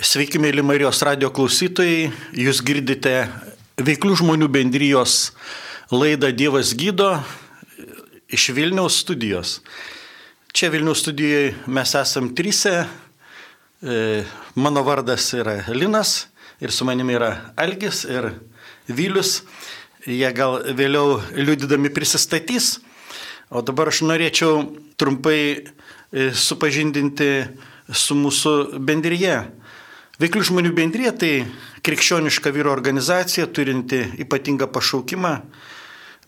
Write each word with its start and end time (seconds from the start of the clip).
Sveiki, 0.00 0.38
mėly 0.40 0.62
Marijos 0.64 1.02
radio 1.04 1.28
klausytojai. 1.28 2.06
Jūs 2.32 2.62
girdite 2.64 3.26
Veiklių 3.76 4.14
žmonių 4.16 4.46
bendrijos 4.48 5.34
laidą 5.92 6.30
Dievas 6.32 6.70
gydo 6.72 7.18
iš 8.32 8.46
Vilniaus 8.56 8.96
studijos. 9.02 9.58
Čia 10.56 10.70
Vilniaus 10.72 11.02
studijoje 11.04 11.52
mes 11.68 11.92
esam 12.00 12.30
trise. 12.32 12.86
E, 13.84 14.24
mano 14.56 14.86
vardas 14.88 15.28
yra 15.36 15.58
Linas 15.68 16.30
ir 16.64 16.72
su 16.72 16.88
manimi 16.88 17.18
yra 17.20 17.52
Algis 17.60 18.06
ir 18.08 18.32
Vilius. 18.88 19.42
Jie 20.08 20.32
gal 20.32 20.62
vėliau 20.80 21.20
liudydami 21.36 21.92
prisistatys. 21.92 22.78
O 23.52 23.60
dabar 23.60 23.92
aš 23.92 24.00
norėčiau 24.08 24.64
trumpai 24.96 25.40
e, 25.60 26.30
supažindinti 26.32 27.34
su 27.92 28.16
mūsų 28.16 28.80
bendryje. 28.80 29.42
Veiklių 30.20 30.42
žmonių 30.44 30.70
bendrė 30.76 31.08
tai 31.16 31.48
krikščioniška 31.80 32.50
vyro 32.52 32.68
organizacija 32.74 33.46
turinti 33.48 34.02
ypatingą 34.20 34.66
pašaukimą 34.68 35.30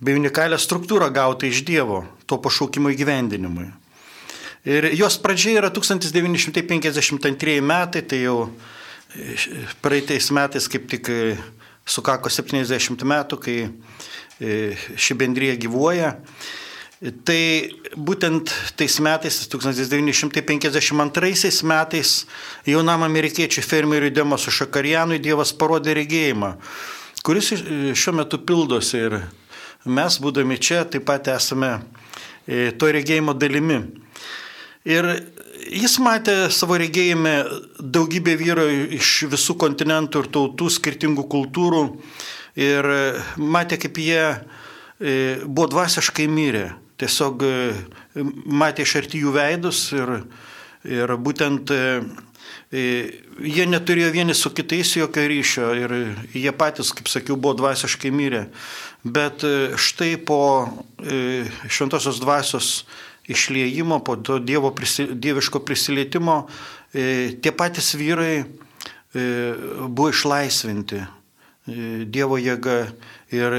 bei 0.01 0.17
unikalią 0.17 0.57
struktūrą 0.57 1.11
gautą 1.13 1.45
iš 1.51 1.61
Dievo 1.69 1.99
to 2.25 2.39
pašaukimo 2.41 2.89
įgyvendinimui. 2.95 3.69
Ir 4.65 4.89
jos 4.97 5.19
pradžia 5.21 5.61
yra 5.61 5.69
1952 5.69 7.61
metai, 7.61 8.01
tai 8.01 8.25
jau 8.25 8.49
praeitais 9.85 10.31
metais 10.33 10.69
kaip 10.73 10.89
tik 10.89 11.05
sukako 11.85 12.33
70 12.33 13.05
metų, 13.05 13.37
kai 13.45 13.69
ši 14.97 15.15
bendrija 15.21 15.53
gyvuoja. 15.61 16.17
Tai 17.03 17.67
būtent 17.99 18.47
tais 18.79 19.01
metais, 19.03 19.35
1952 19.51 21.67
metais, 21.67 22.11
jaunam 22.63 23.03
amerikiečių 23.03 23.59
fermeriui 23.67 24.15
Demosu 24.15 24.55
Šakarianui 24.55 25.19
Dievas 25.19 25.51
parodė 25.59 25.97
regėjimą, 25.99 26.53
kuris 27.27 27.51
šiuo 27.99 28.15
metu 28.21 28.39
pildosi 28.47 29.01
ir 29.01 29.17
mes, 29.83 30.15
būdami 30.23 30.55
čia, 30.63 30.87
taip 30.87 31.03
pat 31.09 31.27
esame 31.33 31.73
e, 32.47 32.71
to 32.71 32.87
regėjimo 32.95 33.35
dalimi. 33.35 33.81
Ir 34.87 35.27
jis 35.75 35.99
matė 35.99 36.55
savo 36.55 36.79
regėjime 36.79 37.35
daugybę 37.83 38.37
vyrų 38.39 38.69
iš 39.01 39.27
visų 39.33 39.59
kontinentų 39.59 40.23
ir 40.23 40.31
tautų, 40.39 40.71
skirtingų 40.79 41.27
kultūrų 41.35 41.83
ir 42.63 42.87
matė, 43.43 43.83
kaip 43.83 43.99
jie 43.99 44.23
e, 44.23 44.39
buvo 45.43 45.67
dvasiškai 45.75 46.31
mirę 46.31 46.79
tiesiog 47.03 47.43
e, 47.47 47.55
matė 48.63 48.87
iš 48.87 48.97
arti 49.03 49.23
jų 49.23 49.35
veidus 49.35 49.85
ir, 49.97 50.15
ir 50.87 51.15
būtent 51.19 51.73
e, 51.75 51.81
e, 52.71 52.83
jie 53.43 53.67
neturėjo 53.71 54.13
vieni 54.15 54.37
su 54.39 54.53
kitais 54.55 54.95
jokio 54.99 55.27
ryšio 55.33 55.71
ir 55.81 55.97
jie 56.35 56.53
patys, 56.55 56.93
kaip 56.97 57.11
sakiau, 57.11 57.37
buvo 57.37 57.57
dvasiškai 57.61 58.13
mirę. 58.15 58.47
Bet 59.03 59.43
štai 59.83 60.15
po 60.23 60.39
šventosios 61.03 62.21
dvasios 62.23 62.69
išliejimo, 63.27 63.99
po 64.07 64.15
to 64.23 64.39
dievo, 64.39 64.71
dieviško 64.71 65.65
prisilietimo, 65.67 66.45
tie 66.93 67.53
patys 67.57 67.97
vyrai 67.99 68.45
buvo 69.91 70.13
išlaisvinti 70.13 71.03
Dievo 71.63 72.41
jėga 72.43 72.89
ir 73.31 73.55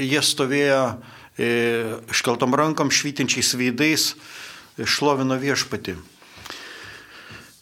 jie 0.00 0.20
stovėjo 0.24 0.84
iškeltom 1.38 2.54
rankom, 2.54 2.90
švytinčiais 2.92 3.54
veidais 3.56 4.12
šlovino 4.84 5.36
viešpati. 5.40 5.96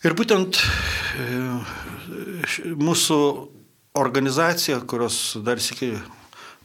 Ir 0.00 0.16
būtent 0.16 0.56
mūsų 2.80 3.18
organizacija, 4.00 4.80
kurios 4.88 5.36
dar 5.44 5.60
sėki 5.60 5.92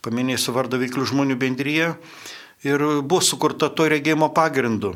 paminėsiu 0.06 0.54
vardą 0.56 0.80
veiklių 0.80 1.10
žmonių 1.10 1.36
bendryje, 1.42 1.94
ir 2.66 2.86
buvo 3.02 3.22
sukurta 3.22 3.70
to 3.70 3.90
regėjimo 3.92 4.30
pagrindu. 4.34 4.96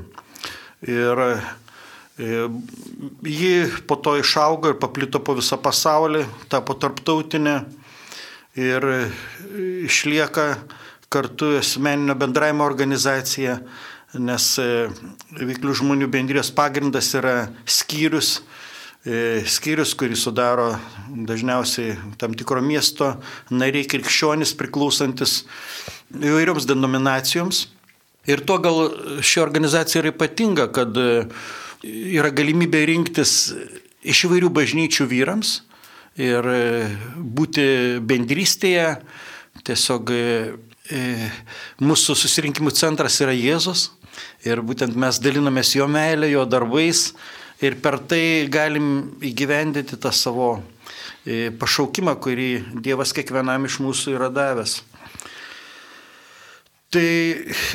Ir 0.88 1.42
ji 3.28 3.54
po 3.88 3.98
to 4.00 4.16
išaugo 4.20 4.74
ir 4.74 4.80
paplito 4.80 5.22
po 5.24 5.36
visą 5.38 5.60
pasaulį, 5.62 6.26
tapo 6.52 6.76
tarptautinė 6.80 7.56
ir 8.60 8.88
išlieka 9.86 10.52
kartu 11.10 11.58
asmeninio 11.58 12.16
bendravimo 12.16 12.66
organizacija, 12.66 13.58
nes 14.22 14.46
e, 14.62 14.68
veiklių 15.38 15.74
žmonių 15.82 16.10
bendrijos 16.10 16.52
pagrindas 16.54 17.10
yra 17.18 17.50
skyrius, 17.70 18.40
e, 19.06 19.42
skyrius, 19.50 19.96
kurį 19.98 20.18
sudaro 20.18 20.72
dažniausiai 21.30 21.98
tam 22.22 22.36
tikro 22.38 22.62
miesto 22.66 23.16
nariai 23.50 23.90
krikščionis 23.90 24.54
priklausantis 24.58 25.44
įvairioms 26.14 26.70
denominacijoms. 26.70 27.66
Ir 28.30 28.46
to 28.46 28.60
gal 28.62 28.80
ši 29.26 29.42
organizacija 29.42 30.04
yra 30.04 30.14
ypatinga, 30.14 30.70
kad 30.74 30.98
e, 30.98 31.26
yra 32.20 32.34
galimybė 32.34 32.86
rinktis 32.90 33.36
iš 34.06 34.26
įvairių 34.30 34.54
bažnyčių 34.54 35.10
vyrams 35.10 35.60
ir 36.20 36.46
būti 37.18 37.64
bendrystėje, 38.04 38.88
tiesiog 39.64 40.12
mūsų 40.90 42.16
susirinkimų 42.18 42.72
centras 42.74 43.20
yra 43.22 43.34
Jėzus 43.36 43.90
ir 44.48 44.62
būtent 44.66 44.96
mes 44.98 45.20
dalinamės 45.22 45.76
jo 45.76 45.88
meilę, 45.92 46.30
jo 46.32 46.46
darbais 46.50 47.12
ir 47.62 47.78
per 47.84 48.00
tai 48.10 48.48
galim 48.52 49.20
įgyvendinti 49.22 50.00
tą 50.02 50.12
savo 50.16 50.50
e, 51.26 51.52
pašaukimą, 51.60 52.16
kurį 52.24 52.50
Dievas 52.82 53.14
kiekvienam 53.14 53.68
iš 53.68 53.80
mūsų 53.84 54.16
yra 54.18 54.32
davęs. 54.34 54.80
Tai 56.90 57.06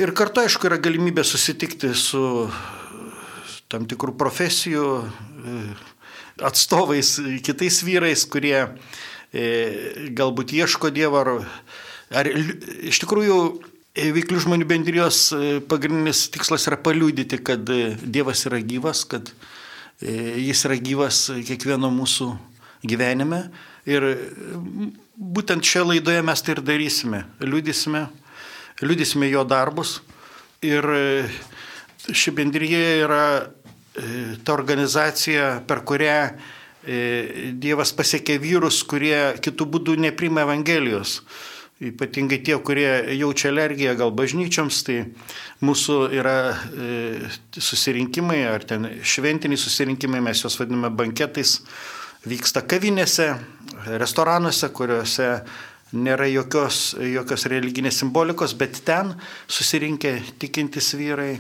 ir 0.03 0.13
kartu, 0.17 0.43
aišku, 0.43 0.67
yra 0.67 0.81
galimybė 0.83 1.23
susitikti 1.23 1.93
su 1.95 2.49
tam 3.71 3.87
tikrų 3.87 4.17
profesijų 4.19 4.89
e, 4.99 5.59
atstovais, 6.43 7.15
kitais 7.47 7.83
vyrais, 7.87 8.27
kurie 8.27 8.59
galbūt 10.15 10.53
ieško 10.55 10.93
Dievo 10.95 11.19
ar 11.19 11.31
Ar 12.15 12.29
iš 12.31 13.01
tikrųjų 13.03 13.37
e, 13.99 14.11
veiklių 14.15 14.43
žmonių 14.45 14.67
bendrijos 14.71 15.27
e, 15.35 15.59
pagrindinis 15.67 16.29
tikslas 16.35 16.69
yra 16.71 16.79
paliūdyti, 16.79 17.41
kad 17.43 17.71
e, 17.75 17.95
Dievas 18.05 18.45
yra 18.49 18.63
gyvas, 18.63 19.05
kad 19.09 19.35
Jis 20.05 20.65
yra 20.67 20.75
gyvas 20.83 21.19
kiekvieno 21.47 21.87
mūsų 21.95 22.27
gyvenime. 22.85 23.45
Ir 23.89 24.05
būtent 25.15 25.65
šioje 25.65 25.85
laidoje 25.93 26.25
mes 26.27 26.43
tai 26.43 26.57
ir 26.57 26.61
darysime. 26.67 27.21
Liūdysime, 27.39 28.03
liūdysime 28.83 29.31
jo 29.31 29.45
darbus. 29.49 30.01
Ir 30.67 30.85
ši 32.11 32.35
bendryje 32.35 32.83
yra 33.05 33.23
ta 34.43 34.57
organizacija, 34.59 35.63
per 35.65 35.85
kurią 35.87 36.19
Dievas 37.63 37.95
pasiekė 37.97 38.41
vyrus, 38.43 38.83
kurie 38.85 39.39
kitų 39.47 39.71
būdų 39.79 39.95
neprima 40.09 40.43
Evangelijos 40.45 41.21
ypatingai 41.83 42.39
tie, 42.47 42.55
kurie 42.63 43.17
jaučia 43.19 43.51
alergiją 43.51 43.97
gal 43.99 44.13
bažnyčioms, 44.15 44.83
tai 44.87 45.01
mūsų 45.65 45.99
yra 46.15 46.37
e, 46.55 47.33
susirinkimai 47.59 48.45
ar 48.47 48.67
ten 48.69 48.87
šventiniai 49.03 49.59
susirinkimai, 49.59 50.23
mes 50.23 50.45
juos 50.45 50.59
vadiname 50.61 50.93
banketais, 50.95 51.59
vyksta 52.25 52.63
kavinėse, 52.69 53.33
restoranuose, 53.99 54.71
kuriuose 54.75 55.29
nėra 55.95 56.29
jokios, 56.31 56.95
jokios 56.99 57.47
religinės 57.51 57.99
simbolikos, 58.03 58.55
bet 58.59 58.81
ten 58.87 59.15
susirinkę 59.51 60.17
tikintis 60.43 60.95
vyrai, 60.99 61.37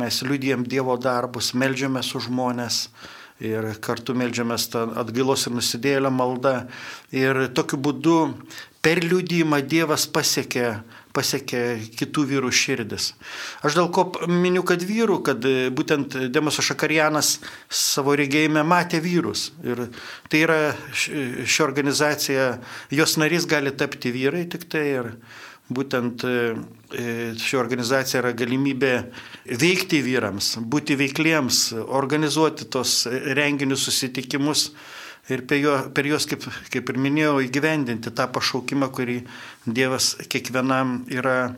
mes 0.00 0.22
liudijam 0.24 0.64
Dievo 0.68 0.96
darbus, 1.00 1.52
melžiamės 1.58 2.14
už 2.16 2.30
žmonės 2.30 2.86
ir 3.42 3.72
kartu 3.82 4.14
melžiamės 4.16 4.68
tą 4.72 4.84
atgailos 5.00 5.48
ir 5.48 5.56
nusidėlę 5.56 6.12
maldą. 6.14 6.54
Ir 7.12 7.48
tokiu 7.56 7.80
būdu 7.82 8.16
per 8.82 8.98
liūdimą 9.04 9.60
Dievas 9.70 10.08
pasiekė, 10.10 10.66
pasiekė 11.14 11.60
kitų 12.00 12.24
vyrų 12.32 12.50
širdis. 12.50 13.12
Aš 13.62 13.76
dėl 13.78 13.90
ko 13.94 14.08
miniu, 14.26 14.64
kad 14.66 14.82
vyrų, 14.82 15.20
kad 15.28 15.46
e, 15.46 15.68
būtent 15.70 16.16
Demas 16.34 16.58
Šakarianas 16.58 17.36
savo 17.70 18.16
regėjime 18.18 18.64
matė 18.66 18.98
vyrus. 19.04 19.52
Ir 19.62 19.86
tai 20.32 20.42
yra 20.42 20.58
ši 20.98 21.62
organizacija, 21.62 22.56
jos 22.90 23.16
narys 23.22 23.46
gali 23.50 23.70
tapti 23.70 24.10
vyrai 24.14 24.48
tik 24.50 24.66
tai. 24.72 24.86
Ir 24.98 25.12
būtent 25.72 26.24
e, 26.26 26.34
e, 26.98 27.04
ši 27.38 27.60
organizacija 27.60 28.24
yra 28.24 28.32
galimybė 28.36 28.92
veikti 29.62 30.02
vyrams, 30.04 30.56
būti 30.58 30.98
veikliems, 30.98 31.68
organizuoti 31.86 32.66
tos 32.72 33.04
renginius, 33.38 33.86
susitikimus 33.86 34.72
ir 35.30 35.44
per, 35.46 35.58
jo, 35.62 35.76
per 35.94 36.08
juos, 36.08 36.26
kaip, 36.30 36.44
kaip 36.72 36.90
ir 36.90 36.98
minėjau, 36.98 37.38
įgyvendinti 37.46 38.12
tą 38.14 38.26
pašaukimą, 38.34 38.90
kurį 38.94 39.20
Dievas 39.66 40.16
kiekvienam 40.32 41.02
yra 41.12 41.54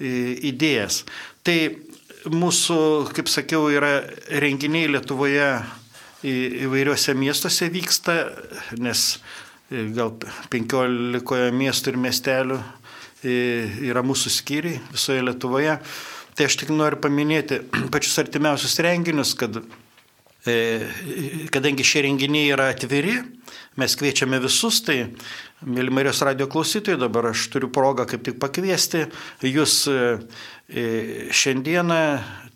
įdėjęs. 0.00 1.02
Tai 1.44 1.58
mūsų, 2.32 2.78
kaip 3.16 3.30
sakiau, 3.30 3.68
yra 3.72 4.00
renginiai 4.42 4.90
Lietuvoje 4.90 5.48
įvairiuose 6.22 7.16
miestuose 7.18 7.68
vyksta, 7.74 8.16
nes 8.78 9.18
gal 9.96 10.14
15 10.52 11.52
miestų 11.56 11.92
ir 11.92 12.00
miestelių 12.06 12.58
yra 13.22 14.02
mūsų 14.06 14.32
skyriai 14.32 14.80
visoje 14.92 15.24
Lietuvoje. 15.26 15.78
Tai 16.32 16.48
aš 16.48 16.56
tik 16.62 16.70
noriu 16.72 16.96
paminėti 17.02 17.60
pačius 17.92 18.22
artimiausius 18.22 18.78
renginius, 18.84 19.34
kad 19.36 19.58
kadangi 20.42 21.86
šie 21.86 22.02
renginiai 22.08 22.50
yra 22.50 22.70
atviri, 22.72 23.14
mes 23.78 23.94
kviečiame 23.98 24.40
visus, 24.42 24.80
tai, 24.82 24.98
mėly 25.62 25.94
Marijos 25.94 26.22
radio 26.26 26.48
klausytojai, 26.50 26.98
dabar 26.98 27.30
aš 27.30 27.46
turiu 27.52 27.70
progą 27.72 28.08
kaip 28.10 28.24
tik 28.26 28.40
pakviesti 28.42 29.04
jūs 29.46 29.76
šiandieną, 31.42 32.00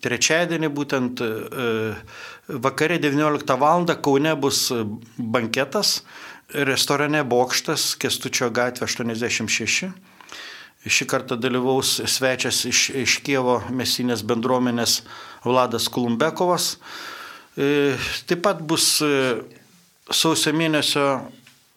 trečiadienį, 0.03 0.69
būtent 0.73 1.23
vakare 2.47 2.99
19 3.01 3.57
val. 3.61 3.85
Kaune 4.03 4.35
bus 4.35 4.67
banketas 5.17 6.01
restorane 6.53 7.23
Bokštas, 7.27 7.95
Kestučio 7.99 8.49
gatvė 8.55 8.87
86. 8.87 9.89
Šį 10.87 11.05
kartą 11.09 11.35
dalyvaus 11.35 11.97
svečias 12.07 12.61
iš, 12.69 12.89
iš 12.95 13.17
Kievo 13.25 13.59
mesinės 13.75 14.23
bendruomenės 14.23 15.01
Vladas 15.43 15.89
Kulumbekovas. 15.91 16.77
Taip 17.57 18.41
pat 18.45 18.59
bus 18.61 18.99
sausio 20.13 20.51
mėnesio 20.53 21.05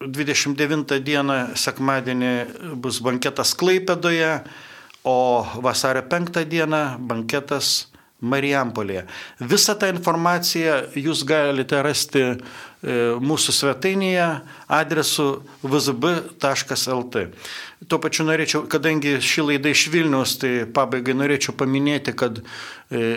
29 0.01 0.99
dieną 1.01 1.37
sekmadienį 1.57 2.33
bus 2.81 2.99
banketas 3.01 3.53
Klaipėdoje, 3.57 4.41
o 5.05 5.41
vasario 5.65 6.03
5 6.05 6.45
dieną 6.45 6.81
banketas 7.09 7.90
Marijampolėje. 8.21 9.05
Visą 9.41 9.75
tą 9.81 9.89
informaciją 9.89 10.77
jūs 10.93 11.23
galite 11.25 11.79
rasti 11.81 12.21
e, 12.21 12.35
mūsų 13.17 13.55
svetainėje 13.57 14.27
adresu 14.69 15.27
vzb.lt. 15.65 17.23
Tuo 17.89 17.99
pačiu 18.03 18.27
norėčiau, 18.27 18.67
kadangi 18.69 19.15
ši 19.25 19.47
laida 19.47 19.73
iš 19.73 19.87
Vilnius, 19.93 20.35
tai 20.41 20.67
pabaigai 20.69 21.17
norėčiau 21.17 21.55
paminėti, 21.57 22.13
kad 22.13 22.43
e, 22.43 22.43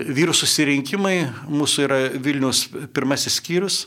vyrų 0.08 0.36
susirinkimai 0.40 1.18
mūsų 1.52 1.84
yra 1.84 2.00
Vilnius 2.16 2.64
pirmasis 2.96 3.42
skyrius. 3.42 3.84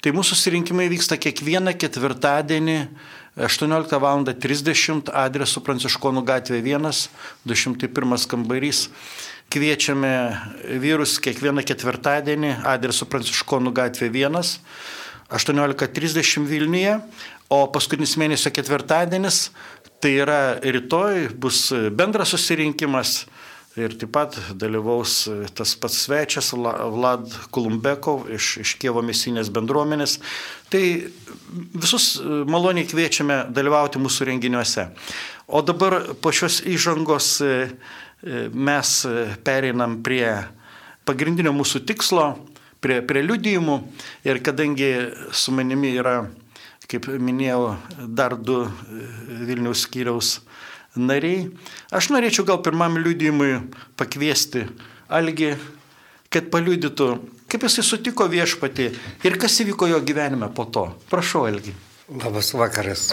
Tai 0.00 0.12
mūsų 0.16 0.36
susirinkimai 0.36 0.86
vyksta 0.92 1.16
kiekvieną 1.20 1.74
ketvirtadienį 1.80 2.78
18 3.36 4.00
val. 4.00 4.24
30 4.24 5.10
adresu 5.14 5.60
Pranciškonų 5.64 6.22
gatvė 6.28 6.60
1, 6.64 7.08
201 7.48 8.28
kambarys. 8.28 8.88
Kviečiame 9.50 10.14
vyrus 10.78 11.16
kiekvieną 11.18 11.64
ketvirtadienį 11.66 12.52
adresu 12.70 13.08
Pranciškonų 13.10 13.72
gatvė 13.74 14.06
1, 14.12 14.36
18.30 15.34 16.46
Vilniuje, 16.46 16.92
o 17.50 17.58
paskutinis 17.74 18.14
mėnesio 18.20 18.52
ketvirtadienis, 18.54 19.48
tai 19.98 20.12
yra 20.22 20.40
rytoj, 20.62 21.32
bus 21.42 21.64
bendras 21.98 22.30
susirinkimas 22.30 23.24
ir 23.78 23.94
taip 23.98 24.12
pat 24.14 24.36
dalyvaus 24.58 25.24
tas 25.54 25.74
pats 25.78 25.98
svečias 26.04 26.52
Vlad 26.54 27.26
Kolumbekov 27.54 28.28
iš, 28.34 28.52
iš 28.62 28.74
Kievo 28.78 29.02
mesinės 29.02 29.50
bendruomenės. 29.54 30.18
Tai 30.70 30.84
visus 31.74 32.12
maloniai 32.22 32.86
kviečiame 32.86 33.44
dalyvauti 33.54 34.02
mūsų 34.02 34.30
renginiuose. 34.30 34.86
O 35.50 35.62
dabar 35.66 36.00
po 36.22 36.30
šios 36.34 36.60
įžangos 36.66 37.40
mes 38.22 38.92
pereinam 39.46 40.00
prie 40.04 40.24
pagrindinio 41.08 41.52
mūsų 41.56 41.82
tikslo, 41.88 42.26
prie, 42.84 43.00
prie 43.06 43.22
liudijimų 43.24 43.78
ir 44.28 44.40
kadangi 44.44 44.90
su 45.32 45.54
manimi 45.56 45.94
yra, 45.98 46.22
kaip 46.90 47.08
minėjau, 47.22 47.74
dar 48.08 48.36
du 48.36 48.64
Vilniaus 49.46 49.86
skyriaus 49.86 50.38
nariai, 50.98 51.48
aš 51.94 52.10
norėčiau 52.14 52.46
gal 52.48 52.62
pirmam 52.66 52.98
liudijimui 52.98 53.60
pakviesti 53.98 54.66
Algi, 55.10 55.56
kad 56.30 56.52
paliudytų, 56.52 57.06
kaip 57.50 57.64
jisai 57.66 57.82
sutiko 57.82 58.28
viešpatį 58.30 58.84
ir 59.26 59.38
kas 59.42 59.58
įvyko 59.64 59.88
jo 59.90 59.98
gyvenime 60.06 60.46
po 60.54 60.68
to. 60.70 60.86
Prašau, 61.10 61.48
Algi. 61.50 61.74
Labas 62.10 62.52
vakaras. 62.54 63.08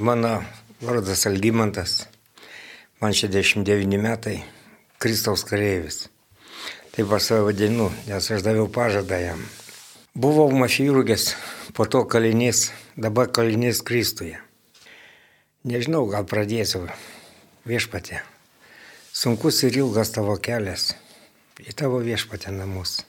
Mano 0.00 0.38
vardas 0.80 1.26
Algymantas. 1.28 2.13
Man 3.04 3.12
69 3.12 3.98
metai, 4.00 4.38
Kristaus 4.98 5.42
kareivis. 5.44 6.06
Taip 6.94 7.10
aš 7.12 7.26
save 7.26 7.42
vadinu, 7.50 7.90
nes 8.08 8.28
aš 8.32 8.40
daviau 8.46 8.64
pažadą 8.72 9.18
jam. 9.20 9.42
Buvau 10.16 10.46
mašyrūgės, 10.62 11.26
po 11.76 11.84
to 11.84 12.00
kalinys, 12.08 12.70
dabar 12.96 13.28
kalinys 13.28 13.82
Kristuje. 13.84 14.40
Nežinau, 15.68 16.06
gal 16.08 16.24
pradėsiu 16.24 16.86
viešpatė. 17.68 18.22
Sunkus 19.12 19.60
ir 19.68 19.76
ilgas 19.84 20.16
tavo 20.16 20.40
kelias 20.40 20.94
į 21.60 21.76
tavo 21.76 22.00
viešpatę 22.08 22.56
namus. 22.56 23.02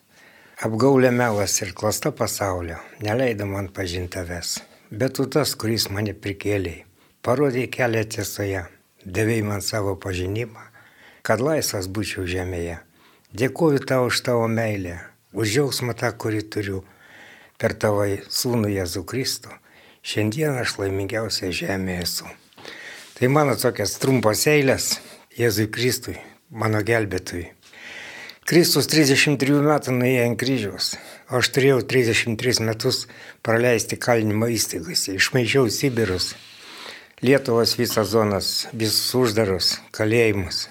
Apgaulė 0.60 1.16
melas 1.16 1.56
ir 1.64 1.72
klasta 1.72 2.12
pasaulio, 2.12 2.84
neleido 3.00 3.48
man 3.48 3.72
pažinti 3.72 4.18
tavęs. 4.20 4.58
Bet 4.92 5.16
tu 5.16 5.32
tas, 5.32 5.56
kuris 5.56 5.88
mane 5.88 6.12
prikėlė, 6.12 6.82
parodė 7.24 7.70
kelią 7.72 8.10
tiesoje 8.12 8.68
davėjai 9.06 9.46
man 9.46 9.62
savo 9.62 9.96
pažinimą, 9.96 10.66
kad 11.26 11.42
laisvas 11.42 11.88
būčiau 11.88 12.26
žemėje. 12.30 12.80
Dėkuoju 13.36 13.82
tau 13.86 14.10
už 14.10 14.22
tavo 14.26 14.48
meilę, 14.48 15.00
už 15.34 15.54
džiaugsmą 15.54 15.96
tą, 15.98 16.12
kurį 16.12 16.42
turiu 16.50 16.84
per 17.62 17.76
tavo 17.78 18.06
sūnų 18.30 18.72
Jėzų 18.76 19.04
Kristų. 19.10 19.52
Šiandien 20.06 20.58
aš 20.62 20.78
laimingiausia 20.82 21.50
žemėje 21.50 22.06
esu. 22.06 22.30
Tai 23.16 23.28
mano 23.32 23.56
tokias 23.58 23.98
trumpos 24.02 24.46
eilės 24.52 25.00
Jėzui 25.38 25.70
Kristui, 25.72 26.18
mano 26.50 26.82
gelbėtui. 26.86 27.50
Kristus 28.46 28.86
33 28.92 29.64
metų 29.66 29.96
nuėjo 29.96 30.26
ant 30.30 30.38
kryžiaus, 30.38 30.92
o 31.34 31.40
aš 31.40 31.48
turėjau 31.56 31.80
33 31.90 32.62
metus 32.68 33.08
praleisti 33.42 33.98
kalinimo 33.98 34.46
įstaigose, 34.54 35.16
išmaišiau 35.18 35.72
Sibirus, 35.74 36.36
Lietuvos 37.22 37.78
visas 37.80 38.10
zonas, 38.12 38.68
visus 38.76 39.14
uždarus 39.16 39.70
kalėjimus, 39.96 40.66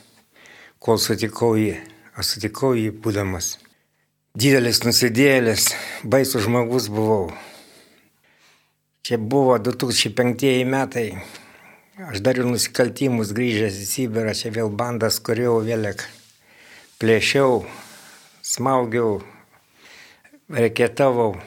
kol 0.76 0.98
sutikau 1.00 1.54
jį, 1.56 1.78
aš 2.20 2.34
sutikau 2.34 2.74
jį 2.76 2.90
būdamas. 3.00 3.54
Didelis 4.36 4.82
nusidėlis, 4.84 5.70
baisus 6.04 6.44
žmogus 6.44 6.90
buvau. 6.92 7.32
Čia 9.08 9.16
buvo 9.16 9.56
2005 9.56 10.68
metai, 10.68 11.06
aš 12.10 12.20
dariau 12.20 12.52
nusikaltimus 12.52 13.32
grįžęs 13.32 13.80
į 13.80 13.88
Sibirą, 13.94 14.36
čia 14.36 14.52
vėl 14.52 14.68
bandas, 14.68 15.22
kuriau 15.24 15.62
vėliak 15.64 16.04
plėšiau, 17.00 17.62
smaugiau, 18.44 19.22
reketavau. 20.52 21.38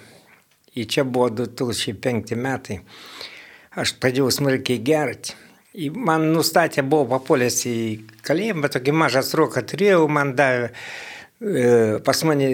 Į 0.73 0.89
čia 0.89 1.05
buvo 1.05 1.29
2005 1.45 2.33
metai 2.33 2.81
aš 3.77 3.93
pradėjau 4.01 4.31
smarkiai 4.33 4.81
gerti. 4.83 5.35
Man 5.93 6.31
nustatė, 6.33 6.81
buvau 6.81 7.05
papolęs 7.11 7.59
į 7.69 7.77
kalėjimą, 8.25 8.71
tokį 8.73 8.95
mažą 8.97 9.21
sroką 9.25 9.61
turėjau, 9.69 10.07
man 10.09 10.33
davė, 10.37 10.71
e, 11.37 11.65
pas 12.05 12.23
mane 12.25 12.47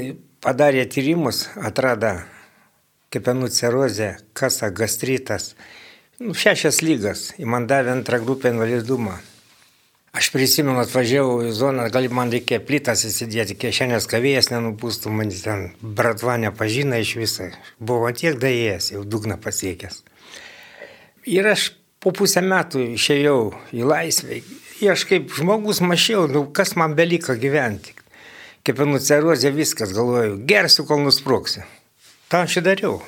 padarė 0.43 0.83
tyrimus, 0.91 1.45
atrado 1.55 2.17
kepenų 3.13 3.47
cerozę, 3.53 4.17
kasa, 4.35 4.73
gastritas, 4.75 5.53
nu, 6.19 6.35
šešias 6.35 6.81
lygas, 6.83 7.29
į 7.39 7.47
man 7.47 7.69
davė 7.69 7.93
antrą 7.95 8.19
grupę 8.25 8.51
invalidumą. 8.51 9.21
Aš 10.13 10.27
prisimenu, 10.29 10.77
atvažiavau 10.77 11.39
į 11.47 11.53
zoną, 11.57 11.87
gal 11.93 12.05
man 12.13 12.29
reikėjo 12.33 12.59
plytas 12.67 13.01
įsidėti, 13.07 13.55
kiešenės 13.57 14.05
kavėjas 14.11 14.51
nenupūstų, 14.51 15.09
man 15.09 15.31
ten 15.33 15.71
bratva 15.81 16.35
nepažina 16.43 16.99
iš 17.01 17.15
viso. 17.17 17.47
Buvo 17.79 18.11
tiek 18.13 18.37
daėjęs, 18.41 18.91
jau 18.93 19.01
dugną 19.07 19.39
pasiekęs. 19.41 20.03
Ir 21.29 21.47
aš 21.47 21.71
po 22.03 22.11
pusę 22.11 22.43
metų 22.43 22.83
išėjau 22.97 23.37
į 23.71 23.85
laisvę. 23.87 24.41
Ir 24.83 24.93
aš 24.95 25.05
kaip 25.07 25.31
žmogus 25.31 25.79
mačiau, 25.83 26.27
nu, 26.27 26.45
kas 26.51 26.75
man 26.79 26.97
beliko 26.97 27.35
gyventi. 27.39 27.95
Kepenų 28.63 28.99
cerozė 29.03 29.51
viskas, 29.55 29.91
galvoju, 29.95 30.37
gersiu, 30.47 30.87
kol 30.87 31.03
nusproksiu. 31.03 31.63
Tą 32.31 32.43
aš 32.47 32.59
dariau. 32.63 33.01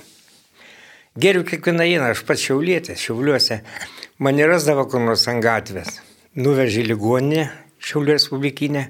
Geriu 1.15 1.45
kiekvieną 1.47 1.85
dieną, 1.87 2.09
aš 2.11 2.25
pats 2.27 2.43
šiaulėtės, 2.43 2.99
šiauliuose. 2.99 3.61
Mane 4.19 4.47
rasdavo 4.47 4.83
kur 4.91 5.03
nors 5.03 5.27
ant 5.31 5.43
gatvės. 5.43 6.01
Nuvežė 6.35 6.83
ligoninę, 6.83 7.45
Šiaulių 7.85 8.15
Respublikinę. 8.15 8.81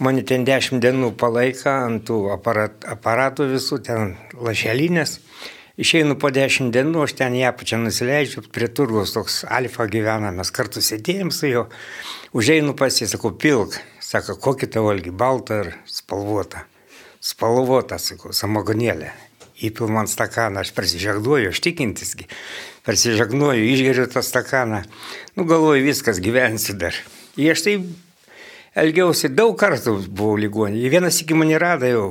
Mane 0.00 0.22
ten 0.24 0.46
dešimt 0.46 0.80
dienų 0.80 1.10
palaika 1.20 1.74
ant 1.84 2.06
tų 2.08 2.28
aparat, 2.32 2.86
aparatų 2.88 3.48
visų, 3.50 3.80
ten 3.84 4.14
lašelinės. 4.32 5.18
Išeinu 5.78 6.16
po 6.18 6.32
dešimt 6.34 6.72
dienų, 6.74 7.04
aš 7.06 7.12
ten 7.20 7.36
ją 7.38 7.52
pačią 7.54 7.78
nusileidžiu, 7.78 8.42
prie 8.50 8.66
turgaus 8.66 9.12
toks 9.14 9.44
alfa 9.46 9.84
gyvena, 9.86 10.32
mes 10.34 10.50
kartu 10.50 10.82
sėdėjom 10.82 11.30
su 11.30 11.52
juo, 11.52 11.62
užeinu 12.34 12.74
pas 12.74 12.96
jį, 12.98 13.06
sakau, 13.12 13.30
pilk, 13.30 13.76
sako, 14.02 14.34
kokį 14.42 14.68
tavo 14.74 14.90
valgy, 14.90 15.12
baltą 15.14 15.60
ar 15.62 15.70
spalvotą. 15.86 16.64
Spalvotą, 17.22 18.00
sakau, 18.02 18.34
samagonėlę. 18.34 19.14
įpil 19.58 19.90
man 19.90 20.06
stakaną, 20.06 20.62
aš 20.62 20.70
persižegnuoju, 20.74 21.50
aš 21.50 21.60
tikintisgi, 21.62 22.26
persižegnuoju, 22.86 23.70
išgeriu 23.70 24.06
tą 24.10 24.22
stakaną, 24.22 24.82
nu 25.34 25.46
galvoju, 25.46 25.82
viskas 25.82 26.18
gyvensiu 26.22 26.74
dar. 26.78 26.94
Ir 27.38 27.54
aš 27.54 27.64
tai 27.66 27.74
elgiausi 28.74 29.30
daug 29.30 29.54
kartų 29.58 29.96
buvau 30.10 30.38
ligonį. 30.38 30.86
Vienas 30.90 31.22
iki 31.22 31.38
mane 31.38 31.58
rado 31.58 31.90
jau, 31.90 32.06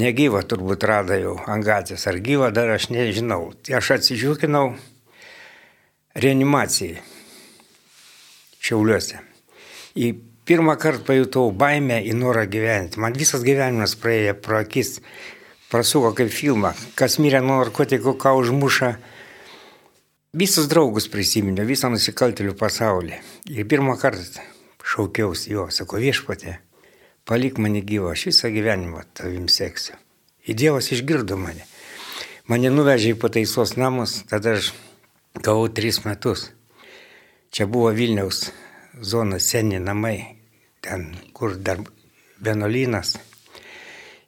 negyva 0.00 0.42
turbūt 0.44 0.84
rado 0.88 1.16
jau 1.16 1.34
ant 1.48 1.64
gatvės, 1.64 2.06
ar 2.08 2.20
gyva 2.22 2.52
dar 2.54 2.70
aš 2.76 2.90
nežinau. 2.92 3.50
Aš 3.72 3.96
atsižiūkinau 3.98 4.70
reanimacijai 6.16 7.02
Šiauliuose. 8.66 9.20
Į 9.94 10.08
pirmą 10.48 10.74
kartą 10.80 11.04
pajutau 11.06 11.52
baimę 11.54 12.00
į 12.02 12.16
norą 12.18 12.46
gyventi. 12.50 12.98
Man 12.98 13.14
visas 13.14 13.44
gyvenimas 13.46 13.94
praėjo 14.00 14.34
pro 14.42 14.58
akis, 14.58 14.96
prasuko 15.70 16.10
kaip 16.18 16.32
filmą. 16.34 16.72
Kas 16.98 17.20
mirė 17.22 17.44
nuo 17.44 17.60
narkotikų, 17.60 18.16
ką 18.18 18.34
užmuša. 18.40 18.90
Visus 20.36 20.66
draugus 20.68 21.06
prisiminiau, 21.08 21.64
visą 21.68 21.88
nusikaltėlių 21.94 22.56
pasaulį. 22.58 23.20
Ir 23.54 23.70
pirmą 23.70 23.94
kartą 24.00 24.42
šaukiausi 24.86 25.54
jo, 25.54 25.68
sako 25.72 26.02
viešpatė, 26.02 26.58
palik 27.26 27.58
mane 27.58 27.82
gyvą, 27.82 28.12
aš 28.14 28.28
visą 28.30 28.50
gyvenimą 28.54 29.02
tavim 29.14 29.48
seksiu. 29.50 29.98
Ir 30.46 30.54
Dievas 30.54 30.92
išgirdo 30.94 31.36
mane. 31.40 31.66
Mane 32.46 32.70
nuvežė 32.70 33.16
į 33.16 33.18
pataisos 33.18 33.74
namus, 33.74 34.20
tada 34.30 34.54
aš 34.60 34.70
gavau 35.42 35.66
tris 35.66 36.04
metus. 36.04 36.52
Čia 37.50 37.66
buvo 37.66 37.90
Vilniaus 37.90 38.50
zona 39.02 39.40
seni 39.42 39.80
namai, 39.82 40.20
ten 40.80 41.08
kur 41.34 41.56
dar 41.56 41.82
vienuolynas. 42.38 43.16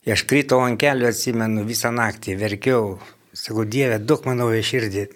Ir 0.06 0.16
aš 0.16 0.24
krytau 0.26 0.60
ant 0.64 0.80
kelių, 0.80 1.08
atsimenu, 1.12 1.62
visą 1.68 1.92
naktį 1.94 2.34
verkiau, 2.40 2.98
sakau, 3.32 3.64
Dieve, 3.64 3.98
duok 4.02 4.26
man 4.26 4.40
naują 4.42 4.62
širdį, 4.64 5.06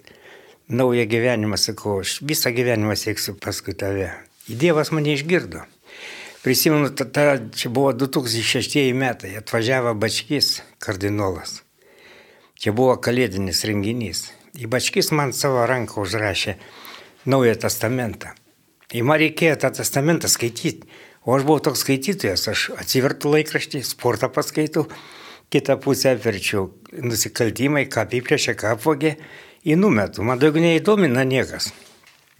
naują 0.70 1.06
gyvenimą, 1.10 1.58
sakau, 1.58 2.00
aš 2.04 2.20
visą 2.22 2.52
gyvenimą 2.54 2.94
sėksiu 2.98 3.34
paskui 3.40 3.74
tave. 3.74 4.12
Dievas 4.46 4.92
mane 4.94 5.16
išgirdo. 5.16 5.66
Prisimenu, 6.42 6.88
tada 6.90 7.38
čia 7.54 7.70
buvo 7.70 7.92
2006 7.92 8.90
metai, 8.98 9.36
atvažiavo 9.38 9.94
Bačkis 9.94 10.56
kardinolas. 10.82 11.60
Čia 12.58 12.72
buvo 12.74 12.96
kalėdinis 12.98 13.62
renginys. 13.68 14.24
Į 14.58 14.66
Bačkis 14.66 15.12
man 15.14 15.30
savo 15.32 15.62
ranką 15.70 16.02
užrašė 16.02 16.56
Naują 17.30 17.54
testamentą. 17.62 18.34
Ir 18.90 19.06
man 19.06 19.22
reikėjo 19.22 19.54
tą 19.62 19.70
testamentą 19.78 20.26
skaityti. 20.26 20.90
O 21.22 21.36
aš 21.36 21.46
buvau 21.46 21.62
toks 21.62 21.84
skaitytojas, 21.86 22.48
aš 22.50 22.66
atsivertu 22.74 23.30
laikraštį, 23.30 23.84
sportą 23.86 24.26
paskaitau, 24.34 24.88
kitą 25.54 25.78
pusę 25.78 26.16
apverčiau 26.16 26.72
nusikaltimai, 26.90 27.86
ką 27.86 28.02
apiplėšė, 28.08 28.58
ką 28.58 28.74
apvogė, 28.74 29.14
į 29.62 29.78
numetu. 29.78 30.26
Man 30.26 30.42
daugiau 30.42 30.66
neįdomina 30.66 31.22
niekas. 31.22 31.70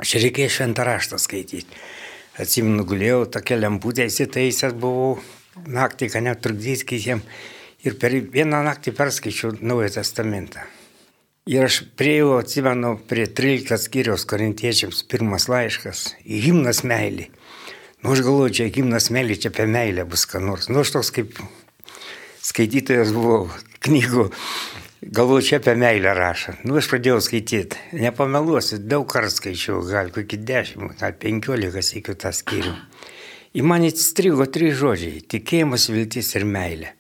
Aš 0.03 0.19
reikėjo 0.25 0.51
šventą 0.59 0.91
raštą 0.91 1.23
skaityti. 1.23 1.79
Atsimenu, 2.41 2.87
gulėjau, 2.89 3.27
tokia 3.29 3.59
lemputė 3.59 4.07
įsitaisęs 4.09 4.73
buvau, 4.81 5.19
naktį, 5.69 6.09
kad 6.15 6.25
netrukdys 6.25 6.87
kitiem. 6.89 7.21
Ir 7.85 7.99
per 8.01 8.15
vieną 8.33 8.63
naktį 8.65 8.95
perskaičiau 8.97 9.59
Naują 9.61 9.91
Testamentą. 9.99 10.63
Ir 11.51 11.67
aš 11.67 11.83
prieėjau, 11.99 12.39
atsimenu, 12.39 12.95
prie 13.11 13.27
13 13.27 13.77
skyriaus 13.85 14.25
korintiečiams 14.31 15.03
pirmas 15.11 15.49
laiškas, 15.51 16.07
himnas 16.25 16.85
meilį. 16.89 17.27
Nu, 18.01 18.15
aš 18.15 18.23
galvoju, 18.25 18.55
čia 18.57 18.71
himnas 18.79 19.11
meilį, 19.13 19.37
čia 19.43 19.51
apie 19.53 19.67
meilę 19.69 20.07
bus 20.09 20.25
ką 20.31 20.41
nors. 20.41 20.71
Nu, 20.73 20.87
aš 20.87 20.95
toks 20.95 21.13
kaip 21.13 21.37
skaitytojas 22.47 23.13
buvau 23.13 23.51
knygų 23.85 24.31
Galvoju, 25.03 25.43
čia 25.43 25.57
apie 25.59 25.75
meilę 25.75 26.13
rašo. 26.15 26.53
Nu, 26.63 26.77
aš 26.79 26.87
pradėjau 26.87 27.19
skaityti. 27.27 27.79
Nepameluosiu, 27.99 28.77
daug 28.79 29.03
kartų 29.11 29.33
skaičiau, 29.35 29.81
gal 29.89 30.13
kokį 30.15 30.37
dešimt, 30.47 30.93
gal 31.01 31.17
penkiolika 31.19 31.83
iki 31.83 32.15
tą 32.15 32.31
skyrių. 32.31 32.75
Į 33.59 33.65
mane 33.67 33.91
įstrigo 33.91 34.47
trys 34.47 34.77
žodžiai- 34.79 35.25
tikėjimas, 35.33 35.89
viltis 35.91 36.31
ir 36.39 36.47
meilė. 36.47 36.93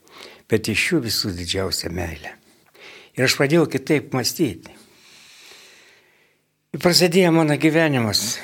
Bet 0.51 0.67
iš 0.67 0.89
jų 0.91 0.99
visų 1.07 1.31
didžiausia 1.39 1.93
meilė. 1.95 2.35
Ir 3.15 3.25
aš 3.25 3.37
pradėjau 3.39 3.71
kitaip 3.71 4.11
mąstyti. 4.11 4.75
Ir 6.75 6.81
prasidėjo 6.81 7.31
mano 7.33 7.55
gyvenimas. 7.55 8.41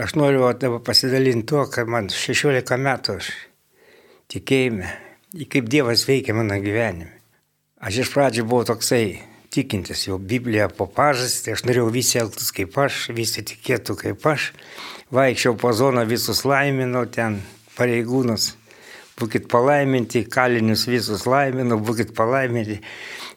Aš 0.00 0.14
noriu 0.14 0.48
dabar 0.54 0.80
pasidalinti 0.80 1.46
tuo, 1.46 1.66
kad 1.66 1.86
man 1.86 2.08
16 2.08 2.78
metų 2.80 3.16
aš 3.20 3.30
tikėjime, 4.28 4.88
kaip 5.48 5.68
Dievas 5.68 6.06
veikia 6.06 6.32
mano 6.32 6.54
gyvenime. 6.54 7.17
Aš 7.78 8.00
iš 8.02 8.08
pradžių 8.10 8.42
buvau 8.42 8.66
toksai 8.66 9.20
tikintis, 9.54 10.00
jau 10.08 10.16
Biblija 10.18 10.66
po 10.66 10.88
pažastį, 10.90 11.44
tai 11.44 11.52
aš 11.54 11.60
norėjau 11.68 11.92
visi 11.94 12.18
elgtis 12.18 12.50
kaip 12.56 12.74
aš, 12.82 13.04
visi 13.14 13.44
tikėtų 13.46 13.94
kaip 14.00 14.26
aš. 14.26 14.48
Vaikščiau 15.14 15.54
po 15.60 15.70
zoną, 15.70 16.02
visus 16.10 16.42
laiminau 16.42 17.04
ten 17.06 17.38
pareigūnus. 17.76 18.50
Būkit 19.18 19.46
palaiminti, 19.50 20.24
kalinius 20.26 20.88
visus 20.90 21.22
laiminau, 21.30 21.78
būkit 21.78 22.10
palaiminti. 22.18 22.80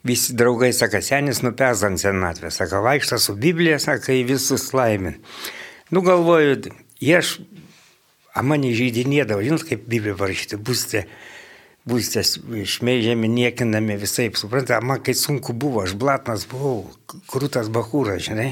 Visi 0.05 0.33
draugai 0.33 0.71
sako, 0.74 1.03
senis 1.05 1.43
nupes 1.45 1.86
ant 1.86 2.01
senatvę, 2.01 2.50
sako, 2.50 2.81
vaikšta 2.86 3.21
su 3.21 3.38
Biblija, 3.38 3.77
sako, 3.81 4.17
visus 4.25 4.71
laimin. 4.74 5.21
Nu 5.93 6.01
galvoju, 6.01 6.74
jie 6.98 7.19
aš, 7.21 7.38
a 8.33 8.41
mane 8.41 8.74
žaidinėdavo, 8.74 9.45
žinot, 9.45 9.69
kaip 9.69 9.86
Biblija 9.86 10.17
parašyti, 10.17 10.57
būsite 10.57 11.05
būsite 11.90 12.24
šmeižiami, 12.68 13.30
niekinami 13.32 13.98
visai. 14.02 14.30
Suprantate, 14.38 14.82
man 14.86 15.02
kai 15.04 15.16
sunku 15.18 15.54
buvo, 15.54 15.86
aš 15.86 15.96
blatnas 16.00 16.46
buvau, 16.50 16.86
krūtas 17.32 17.72
bahūras, 17.74 18.26
žinai. 18.28 18.52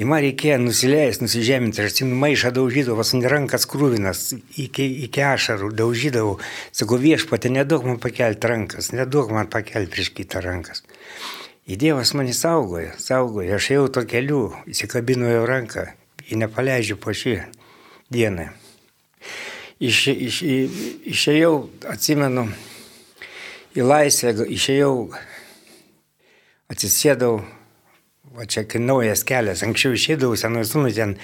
Į 0.00 0.06
man 0.08 0.22
reikėjo 0.22 0.56
nusileisti, 0.62 1.26
nusižeminti, 1.26 1.82
aš 1.82 1.92
atsimenu 1.92 2.16
maišą 2.22 2.52
daužydavau, 2.56 3.02
ant 3.02 3.26
rankas 3.28 3.66
krūvinas, 3.68 4.22
iki, 4.62 4.86
iki 5.06 5.24
ašarų 5.26 5.72
daužydavau. 5.76 6.38
Sakau, 6.72 6.96
viešpatė, 7.02 7.50
nedaug 7.52 7.84
man 7.84 7.98
pakelti 8.00 8.48
rankas, 8.48 8.92
nedaug 8.94 9.34
man 9.34 9.50
pakelti 9.50 9.92
prieš 9.92 10.12
kitą 10.16 10.40
rankas. 10.46 10.86
Į 11.70 11.76
Dievas 11.82 12.14
mane 12.16 12.32
saugoja, 12.34 12.94
saugoja, 13.02 13.58
aš 13.58 13.70
jau 13.74 13.84
to 13.92 14.06
keliu, 14.08 14.46
įsikabinu 14.70 15.28
jo 15.34 15.44
ranką, 15.50 15.90
jį 16.30 16.40
nepaleidžiu 16.46 16.96
po 17.02 17.12
šį 17.14 17.36
dieną 18.14 18.48
iš, 19.80 20.00
iš, 20.12 20.40
išėjau, 21.08 21.54
atsimenu, 21.88 22.46
į 23.76 23.86
laisvę, 23.86 24.34
išėjau, 24.44 24.94
atsisėdau, 26.70 27.40
va 28.36 28.46
čia 28.46 28.66
kai 28.68 28.82
naujas 28.82 29.24
kelias, 29.26 29.64
anksčiau 29.66 29.96
išėdavau 29.96 30.38
senoj 30.38 30.66
sūnui, 30.68 30.92
ten 30.96 31.16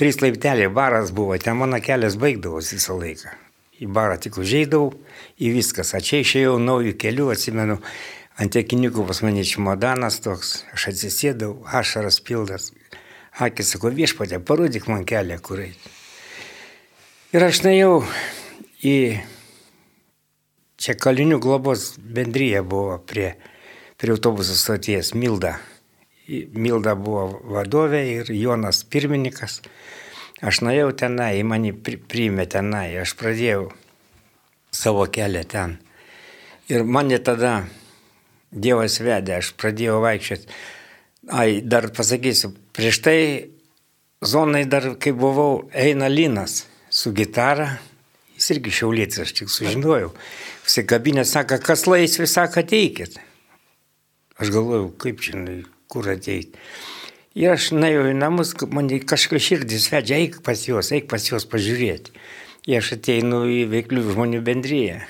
trys 0.00 0.20
laipteliai, 0.22 0.70
baras 0.72 1.12
buvo, 1.14 1.36
ten 1.38 1.58
mano 1.58 1.80
kelias 1.82 2.18
baigdavosi 2.20 2.78
visą 2.78 2.98
laiką. 3.00 3.34
Į 3.82 3.88
barą 3.90 4.20
tik 4.22 4.38
užėjau, 4.38 4.84
į 5.42 5.50
viskas, 5.56 5.90
o 5.96 6.00
čia 6.00 6.22
išėjau 6.22 6.54
naujų 6.62 6.94
kelių, 7.02 7.32
atsimenu, 7.34 7.80
ant 8.38 8.54
tekiniukų 8.54 9.08
pas 9.08 9.20
mane 9.26 9.42
čimodanas 9.48 10.20
toks, 10.22 10.60
aš 10.76 10.92
atsisėdau, 10.92 11.56
ašaras 11.66 12.20
pildas, 12.22 12.70
akis 13.42 13.74
sako 13.74 13.90
viešpatė, 13.98 14.38
parodyk 14.38 14.86
man 14.86 15.02
kelią, 15.02 15.42
kur 15.42 15.66
eiti. 15.66 16.03
Ir 17.34 17.42
aš 17.42 17.64
nuėjau 17.64 17.94
į 18.86 18.98
čia 20.78 20.92
kalinių 20.94 21.40
globos 21.42 21.96
bendryje 21.98 22.60
buvo 22.62 23.00
prie, 23.10 23.32
prie 23.98 24.12
autobusų 24.14 24.54
stoties 24.54 25.08
Milda. 25.18 25.56
Milda 26.30 26.92
buvo 26.94 27.24
vadovė 27.56 28.02
ir 28.12 28.28
Jonas 28.30 28.84
pirmininkas. 28.86 29.56
Aš 30.46 30.60
nuėjau 30.62 30.92
tenai, 31.00 31.42
mane 31.42 31.72
priėmė 31.74 32.44
tenai, 32.52 32.84
aš 33.02 33.16
pradėjau 33.18 33.64
savo 34.70 35.08
kelią 35.10 35.42
ten. 35.50 35.74
Ir 36.70 36.86
mane 36.86 37.18
tada 37.18 37.64
Dievas 38.54 39.00
vedė, 39.02 39.40
aš 39.40 39.56
pradėjau 39.58 39.96
vaikščioti. 40.04 40.46
Ai, 41.34 41.48
dar 41.66 41.90
pasakysiu, 41.98 42.52
prieš 42.78 43.02
tai 43.08 43.18
zonai 44.22 44.62
dar, 44.70 44.92
kai 45.02 45.10
buvau, 45.18 45.64
eina 45.74 46.06
Linas 46.06 46.60
su 46.94 47.12
gitara. 47.16 47.74
Jis 48.34 48.50
irgi 48.54 48.72
šiaulėtis, 48.78 49.20
aš 49.22 49.32
tik 49.38 49.50
sužinojau. 49.52 50.10
Visi 50.64 50.82
sako, 51.30 51.58
kas 51.62 51.86
laisvė, 51.86 52.26
sako, 52.26 52.62
ateikit. 52.64 53.18
Aš 54.38 54.50
galvojau, 54.50 54.88
kaip 54.98 55.22
žinai, 55.22 55.62
kur 55.90 56.08
ateiti. 56.10 56.58
Ir 57.38 57.54
aš 57.54 57.72
nuėjau 57.74 58.08
į 58.10 58.14
namus, 58.18 58.54
man 58.70 58.90
kažkas 58.90 59.42
širdis 59.42 59.88
vedžia, 59.90 60.18
eik 60.22 60.40
pas 60.46 60.58
juos, 60.66 60.90
eik 60.94 61.06
pas 61.10 61.22
juos 61.22 61.46
pažiūrėti. 61.50 62.14
Ir 62.70 62.80
aš 62.80 62.94
ateinu 62.96 63.44
į 63.50 63.64
veiklių 63.70 64.04
žmonių 64.12 64.42
bendryje. 64.46 65.00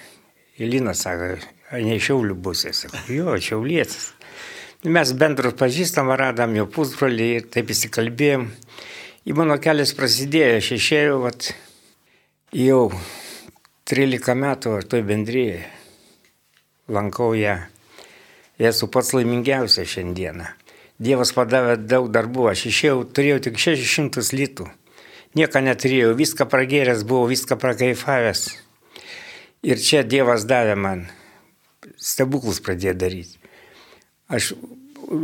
Ilina 0.60 0.94
sako, 0.96 1.34
ne 1.72 1.98
šiaulių 2.00 2.36
bus, 2.36 2.64
aš 2.68 2.84
sakau, 2.84 3.04
jo, 3.12 3.36
šiaulėtis. 3.40 4.12
Mes 4.84 5.12
bendrus 5.16 5.56
pažįstam, 5.56 6.12
radom 6.12 6.56
jo 6.58 6.66
pusbrolį 6.68 7.28
ir 7.38 7.46
taip 7.52 7.72
įsikalbėjom. 7.72 8.50
Į 9.24 9.36
mano 9.36 9.56
kelias 9.56 9.94
prasidėjo, 9.96 10.58
aš 10.60 10.72
išėjau, 10.76 11.20
vat, 11.22 11.54
Jau 12.54 12.92
13 13.90 14.36
metų 14.38 14.76
aš 14.78 14.84
toj 14.86 15.00
bendryje 15.02 15.64
lankau 16.86 17.32
ją. 17.34 17.56
Esu 18.62 18.86
pats 18.94 19.10
laimingiausias 19.16 19.90
šiandieną. 19.90 20.46
Dievas 21.02 21.32
padavė 21.34 21.74
daug 21.82 22.06
darbų, 22.14 22.46
aš 22.52 22.62
išėjau, 22.70 23.00
turėjau 23.10 23.40
tik 23.48 23.58
600 23.58 24.30
litų. 24.38 24.68
Nieko 25.34 25.64
neturėjau, 25.66 26.12
viską 26.14 26.46
pragėręs 26.46 27.02
buvau, 27.02 27.26
viską 27.32 27.58
prakaifavęs. 27.58 28.44
Ir 29.66 29.82
čia 29.82 30.06
Dievas 30.06 30.46
davė 30.46 30.78
man 30.78 31.04
stebuklus 31.98 32.62
pradėjo 32.62 32.94
daryti. 33.02 33.42
Aš 34.30 34.54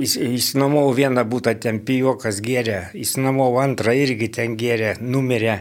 įsinomau 0.03 0.89
vieną 0.99 1.29
būtą 1.31 1.55
ten 1.63 1.79
pijokas 1.87 2.43
gėrė, 2.43 2.89
įsinomau 2.99 3.53
antrą 3.63 3.95
irgi 4.03 4.33
ten 4.35 4.59
gėrė, 4.59 4.97
numerė, 4.99 5.61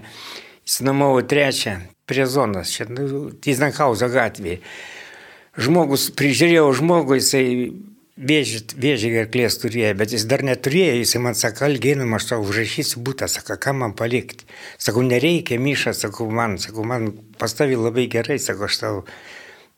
įsinomau 0.70 1.18
trečią 1.26 1.80
prie 2.06 2.26
zonos, 2.30 2.70
čia 2.70 2.86
nu, 2.90 3.30
Tiznankauzo 3.42 4.10
gatvėje. 4.14 4.62
Žmogus, 5.60 6.12
prižiūrėjau 6.16 6.70
žmogų, 6.78 7.18
jisai 7.18 7.46
vėžį, 8.20 8.62
vėžį 8.80 9.12
gerklės 9.16 9.58
turėjo, 9.62 9.92
bet 10.00 10.14
jis 10.14 10.26
dar 10.30 10.44
neturėjo, 10.46 11.00
jis 11.00 11.16
man 11.24 11.38
sako, 11.38 11.66
algėnam, 11.70 12.14
aš 12.16 12.30
tau 12.32 12.46
užrašysiu 12.46 13.04
būtą, 13.06 13.28
sako, 13.32 13.58
ką 13.62 13.76
man 13.82 13.96
palikti. 13.98 14.48
Sakau, 14.78 15.04
nereikia, 15.06 15.60
Myša, 15.60 15.96
sakau, 15.98 16.30
man, 16.32 16.58
sakau, 16.62 16.86
man 16.88 17.12
pastavi 17.42 17.80
labai 17.80 18.08
gerai, 18.12 18.40
sako, 18.40 18.70
aš 18.70 18.82
tau 18.84 19.04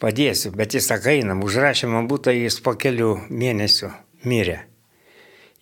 padėsiu, 0.02 0.54
bet 0.58 0.76
jis 0.78 0.92
sako, 0.92 1.14
einam, 1.16 1.46
užrašė 1.46 1.90
man 1.92 2.10
būtą, 2.12 2.36
jis 2.36 2.60
po 2.66 2.76
kelių 2.76 3.14
mėnesių 3.30 3.94
mirė. 4.28 4.62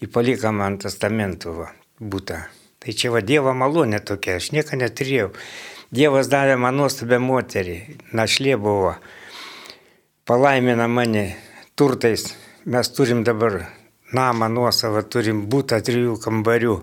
Įpalika 0.03 0.53
man 0.55 0.79
testamentų 0.81 1.59
būtą. 1.99 2.45
Tai 2.79 2.93
čia 2.95 3.11
va 3.11 3.19
Dievo 3.19 3.51
malonė 3.51 3.99
tokia, 3.99 4.37
aš 4.39 4.53
nieko 4.55 4.77
neturėjau. 4.79 5.33
Dievas 5.91 6.29
davė 6.31 6.55
man 6.61 6.77
nuostabę 6.79 7.17
moterį, 7.19 7.75
našlė 8.15 8.55
buvo, 8.61 8.93
palaimina 10.29 10.87
mane 10.87 11.25
turtais. 11.75 12.29
Mes 12.69 12.91
turim 12.95 13.23
dabar 13.27 13.65
namą 14.15 14.47
nuosavą, 14.53 15.03
turim 15.03 15.43
būtą 15.51 15.81
trijų 15.83 16.15
kambarių. 16.23 16.77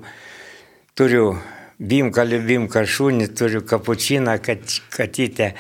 Turiu 0.96 1.24
bimkalį, 1.78 2.42
bimką 2.50 2.84
šunį, 2.88 3.30
turiu 3.38 3.64
kapučiną, 3.64 4.36
katytę. 4.96 5.52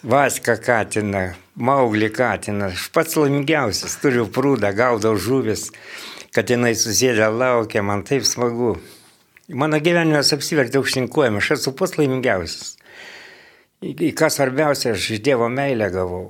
Vaska 0.00 0.56
Katina, 0.56 1.26
Mauglį 1.60 2.08
Katina, 2.16 2.70
aš 2.72 2.86
pats 2.94 3.18
laimingiausias, 3.20 3.98
turiu 4.00 4.24
prūdą, 4.32 4.70
gaudau 4.72 5.12
žuvis, 5.20 5.66
kad 6.32 6.48
jinai 6.48 6.72
susėdė 6.72 7.28
laukia, 7.28 7.82
man 7.84 8.04
taip 8.08 8.24
smagu. 8.24 8.78
Mano 9.50 9.80
gyvenimas 9.82 10.28
apsivertė 10.36 10.78
aukštinkuojama, 10.78 11.40
aš 11.42 11.56
esu 11.56 11.72
pats 11.74 11.96
laimingiausias. 11.98 12.76
Į 13.82 14.12
ką 14.14 14.28
svarbiausia, 14.30 14.92
aš 14.94 15.08
iš 15.16 15.22
Dievo 15.26 15.48
meilę 15.50 15.88
gavau, 15.90 16.28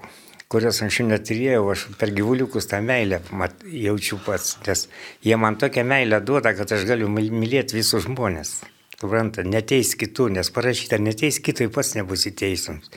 kurios 0.48 0.80
anksčiau 0.80 1.10
neturėjau, 1.10 1.66
aš 1.74 1.82
per 2.00 2.14
gyvuliukus 2.16 2.70
tą 2.70 2.80
meilę 2.80 3.20
mat, 3.36 3.60
jaučiu 3.66 4.20
pats, 4.24 4.56
nes 4.64 4.86
jie 5.26 5.36
man 5.36 5.60
tokią 5.60 5.84
meilę 5.92 6.22
duoda, 6.24 6.54
kad 6.56 6.72
aš 6.72 6.88
galiu 6.88 7.12
mylėti 7.12 7.76
visus 7.76 8.06
žmonės. 8.08 8.56
Supranta, 9.00 9.44
neteis 9.44 9.94
kitų, 10.00 10.30
nes 10.38 10.48
parašyta, 10.52 10.96
neteis 11.00 11.42
kitų, 11.44 11.68
pats 11.76 11.94
nebus 11.96 12.24
įteisums. 12.28 12.88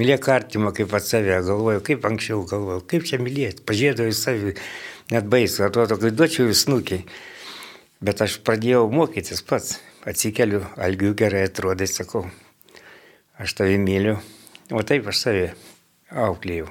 Mylėk 0.00 0.28
artimą 0.32 0.72
kaip 0.76 0.92
pats 0.92 1.12
save, 1.12 1.42
galvoju, 1.44 1.84
kaip 1.84 2.08
anksčiau 2.08 2.44
galvoju, 2.48 2.86
kaip 2.88 3.04
čia 3.08 3.20
mylėti, 3.20 3.64
pažiūrėjau 3.68 4.12
į 4.12 4.16
savį, 4.16 4.60
net 5.12 5.28
baisu, 5.28 5.64
atrodo, 5.68 6.00
kai 6.00 6.12
duočiau 6.12 6.48
jūs 6.48 6.68
nukiai. 6.72 7.04
Bet 7.98 8.20
aš 8.22 8.36
pradėjau 8.46 8.84
mokytis 8.92 9.40
pats, 9.42 9.78
atsikeliu, 10.06 10.60
algiu 10.78 11.16
gerai 11.18 11.48
atrodai, 11.48 11.88
sakau, 11.90 12.28
aš 13.42 13.56
tavį 13.58 13.80
myliu, 13.82 14.18
o 14.70 14.84
taip 14.86 15.08
aš 15.10 15.24
savį 15.24 15.48
auklėjau. 16.28 16.68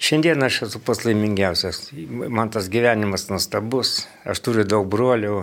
Šiandien 0.00 0.40
aš 0.40 0.62
esu 0.64 0.80
pats 0.80 1.04
laimingiausias, 1.04 1.90
man 2.08 2.48
tas 2.48 2.70
gyvenimas 2.72 3.28
nuostabus, 3.28 4.06
aš 4.24 4.40
turiu 4.46 4.64
daug 4.64 4.88
brolių. 4.88 5.42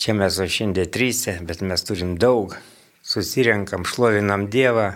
Čia 0.00 0.16
mes 0.16 0.40
o 0.40 0.48
šiandien 0.48 0.88
trysė, 0.88 1.36
bet 1.44 1.60
mes 1.60 1.84
turim 1.84 2.16
daug. 2.16 2.56
Susirenkam, 3.04 3.84
šlovinam 3.84 4.48
Dievą. 4.48 4.94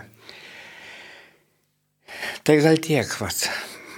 Tai 2.41 2.57
gal 2.65 2.81
tiek, 2.81 3.19
vat. 3.21 3.45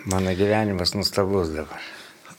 Mano 0.07 0.35
gyvenimas 0.35 0.97
nustabus 0.99 1.55
dabar. 1.55 1.96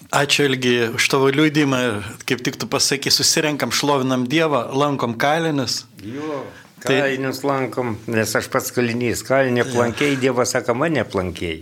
Ačiū 0.09 0.47
ilgi 0.49 0.89
už 0.97 1.05
tavo 1.13 1.29
liūdimą. 1.29 1.79
Kaip 2.25 2.41
tik 2.41 2.57
tu 2.57 2.65
pasakai, 2.71 3.13
susirenkam, 3.13 3.69
šlovinam 3.69 4.25
Dievą, 4.25 4.63
lankom 4.73 5.19
kalinius. 5.21 5.83
Jo. 6.01 6.47
Kalinius 6.81 7.43
tai, 7.43 7.49
lankom, 7.51 7.97
nes 8.09 8.33
aš 8.39 8.49
pats 8.49 8.73
kalinys. 8.73 9.21
Kalinė 9.27 9.67
plankiai, 9.69 10.15
ja. 10.15 10.21
Dievas 10.23 10.55
sako, 10.55 10.79
mane 10.79 11.05
plankiai. 11.05 11.61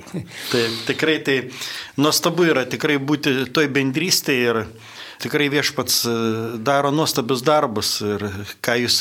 Tai 0.53 0.63
tikrai 0.87 1.17
tai 1.27 1.37
nuostabu 1.99 2.47
yra 2.47 2.67
tikrai 2.71 3.01
būti 3.03 3.49
toj 3.51 3.67
bendrystėje 3.73 4.53
ir 4.53 4.63
tikrai 5.23 5.49
viešpats 5.53 5.99
e, 6.07 6.15
daro 6.67 6.91
nuostabius 6.95 7.43
darbus 7.47 7.93
ir 8.05 8.25
ką 8.65 8.77
jūs, 8.83 9.01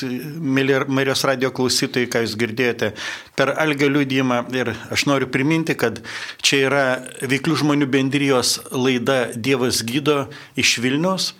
Marijos 0.88 1.26
radio 1.28 1.52
klausytojai, 1.56 2.10
ką 2.12 2.24
jūs 2.26 2.36
girdėjote 2.40 2.92
per 3.38 3.54
Algio 3.62 3.90
liūdimą 3.92 4.40
ir 4.56 4.74
aš 4.94 5.06
noriu 5.10 5.30
priminti, 5.32 5.76
kad 5.80 6.02
čia 6.46 6.62
yra 6.70 6.86
veiklių 7.26 7.60
žmonių 7.64 7.90
bendrijos 7.92 8.58
laida 8.72 9.26
Dievas 9.36 9.84
gydo 9.88 10.26
iš 10.60 10.78
Vilnius 10.84 11.34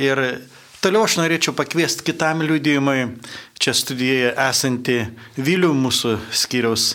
ir 0.00 0.22
toliau 0.84 1.04
aš 1.06 1.18
norėčiau 1.20 1.56
pakviesti 1.56 2.06
kitam 2.06 2.44
liūdimui 2.46 2.98
čia 3.60 3.76
studijoje 3.76 4.34
esantį 4.48 4.98
Vilių 5.36 5.72
mūsų 5.76 6.18
skyriaus 6.44 6.94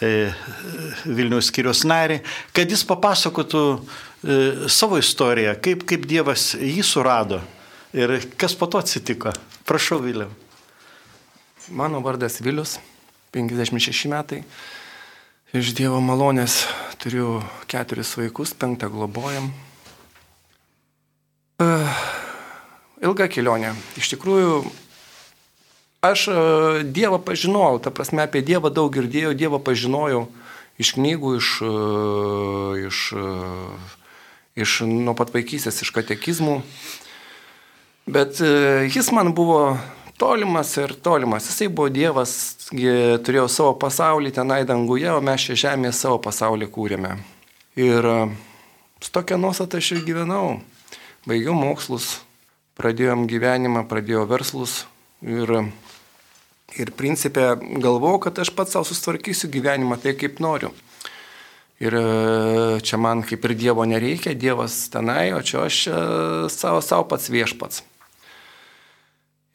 Vilniaus 0.00 1.50
skyriaus 1.50 1.82
narį, 1.84 2.22
kad 2.56 2.70
jis 2.72 2.86
papasakotų 2.88 3.64
E, 4.20 4.68
savo 4.68 4.98
istoriją, 4.98 5.54
kaip, 5.64 5.86
kaip 5.88 6.04
Dievas 6.04 6.50
jį 6.52 6.82
surado 6.84 7.38
ir 7.96 8.18
kas 8.36 8.52
po 8.52 8.68
to 8.68 8.80
atsitiko. 8.82 9.32
Prašau, 9.64 9.96
Viliau. 10.04 10.28
Mano 11.72 12.02
vardas 12.04 12.36
Vilius, 12.44 12.76
56 13.32 14.10
metai. 14.12 14.42
Iš 15.56 15.72
Dievo 15.78 16.02
malonės 16.04 16.66
turiu 17.00 17.38
keturis 17.70 18.12
vaikus, 18.18 18.52
penktą 18.52 18.90
globojam. 18.92 19.48
Uh, 21.60 21.96
ilga 23.00 23.24
kelionė. 23.32 23.72
Iš 23.96 24.12
tikrųjų, 24.12 24.60
aš 26.04 26.26
uh, 26.32 26.80
Dievą 26.84 27.20
pažinojau, 27.22 27.80
ta 27.84 27.94
prasme 27.94 28.24
apie 28.24 28.42
Dievą 28.44 28.72
daug 28.72 28.92
girdėjau, 28.94 29.36
Dievą 29.36 29.62
pažinojau 29.62 30.26
iš 30.80 30.94
knygų, 30.96 31.36
iš, 31.38 31.48
uh, 31.66 32.76
iš 32.88 33.06
uh, 33.16 33.96
iš 34.58 34.80
nuo 34.86 35.14
pat 35.18 35.32
vaikystės, 35.34 35.80
iš 35.82 35.92
katekizmų. 35.94 36.60
Bet 38.10 38.40
e, 38.42 38.88
jis 38.90 39.10
man 39.14 39.32
buvo 39.36 39.78
tolimas 40.20 40.72
ir 40.80 40.94
tolimas. 41.02 41.48
Jisai 41.48 41.70
buvo 41.70 41.90
Dievas, 41.92 42.32
turėjo 42.70 43.46
savo 43.52 43.74
pasaulį 43.80 44.34
tenai 44.36 44.62
danguje, 44.68 45.08
o 45.12 45.20
mes 45.24 45.46
čia 45.46 45.58
žemėje 45.66 45.94
savo 45.96 46.18
pasaulį 46.22 46.70
kūrėme. 46.72 47.14
Ir 47.78 48.10
e, 48.14 48.18
su 49.00 49.12
tokia 49.14 49.38
nuostata 49.40 49.80
aš 49.80 49.94
ir 49.96 50.04
gyvenau. 50.08 50.58
Baigiau 51.28 51.54
mokslus, 51.54 52.18
pradėjom 52.80 53.26
gyvenimą, 53.30 53.84
pradėjau 53.88 54.24
verslus 54.28 54.84
ir, 55.20 55.60
ir 56.78 56.92
principė 56.96 57.54
galvojau, 57.58 58.20
kad 58.26 58.38
aš 58.42 58.52
pats 58.54 58.76
savo 58.76 58.86
sustvarkysiu 58.88 59.50
gyvenimą 59.50 59.98
tai, 60.02 60.14
kaip 60.18 60.40
noriu. 60.42 60.70
Ir 61.80 61.96
e, 61.96 62.80
čia 62.84 62.98
man 63.00 63.22
kaip 63.24 63.46
ir 63.48 63.54
Dievo 63.56 63.86
nereikia, 63.88 64.34
Dievas 64.36 64.90
tenai, 64.92 65.32
o 65.32 65.40
čia 65.40 65.64
aš 65.64 65.76
e, 65.88 66.00
savo, 66.52 66.82
savo 66.84 67.06
pats 67.08 67.30
viešpats. 67.32 67.80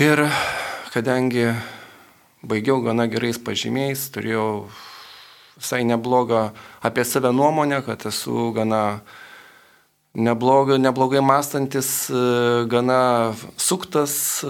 Ir 0.01 0.25
kadangi 0.89 1.51
baigiau 2.41 2.81
gana 2.81 3.05
gerais 3.11 3.37
pažymiais, 3.37 4.09
turėjau 4.09 4.65
visai 5.59 5.83
neblogą 5.85 6.49
apie 6.81 7.05
save 7.05 7.29
nuomonę, 7.29 7.83
kad 7.85 8.07
esu 8.09 8.49
gana 8.57 9.01
neblogai, 10.17 10.81
neblogai 10.81 11.21
mąstantis, 11.21 12.09
e, 12.09 12.65
gana 12.65 13.35
suktas, 13.61 14.41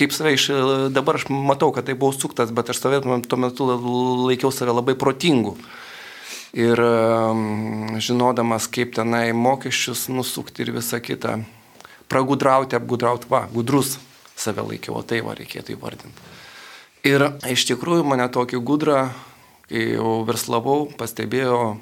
kaip 0.00 0.16
save 0.16 0.34
iš, 0.34 0.48
dabar 0.96 1.20
aš 1.20 1.28
matau, 1.28 1.70
kad 1.76 1.86
tai 1.86 1.94
buvau 1.98 2.16
suktas, 2.16 2.52
bet 2.56 2.72
aš 2.72 2.80
save 2.80 3.02
tuo 3.04 3.38
metu 3.40 3.68
laikiau 4.26 4.52
save 4.54 4.72
labai 4.72 4.96
protingu 4.98 5.56
ir 6.56 6.80
žinodamas, 8.02 8.66
kaip 8.72 8.94
tenai 8.96 9.30
mokesčius 9.36 10.08
nusukti 10.10 10.64
ir 10.64 10.72
visą 10.74 10.98
kitą, 11.02 11.38
pragudrauti, 12.10 12.76
apgudrauti, 12.78 13.28
va, 13.30 13.44
gudrus 13.52 13.98
save 14.36 14.64
laikiau, 14.66 14.98
o 14.98 15.02
tai 15.06 15.20
va 15.22 15.36
reikėtų 15.38 15.76
įvardinti. 15.76 16.28
Ir 17.06 17.24
iš 17.48 17.64
tikrųjų 17.70 18.04
mane 18.08 18.26
tokį 18.32 18.60
gudrą, 18.66 19.08
kai 19.70 19.92
jau 19.94 20.20
verslavau, 20.28 20.90
pastebėjo 20.98 21.78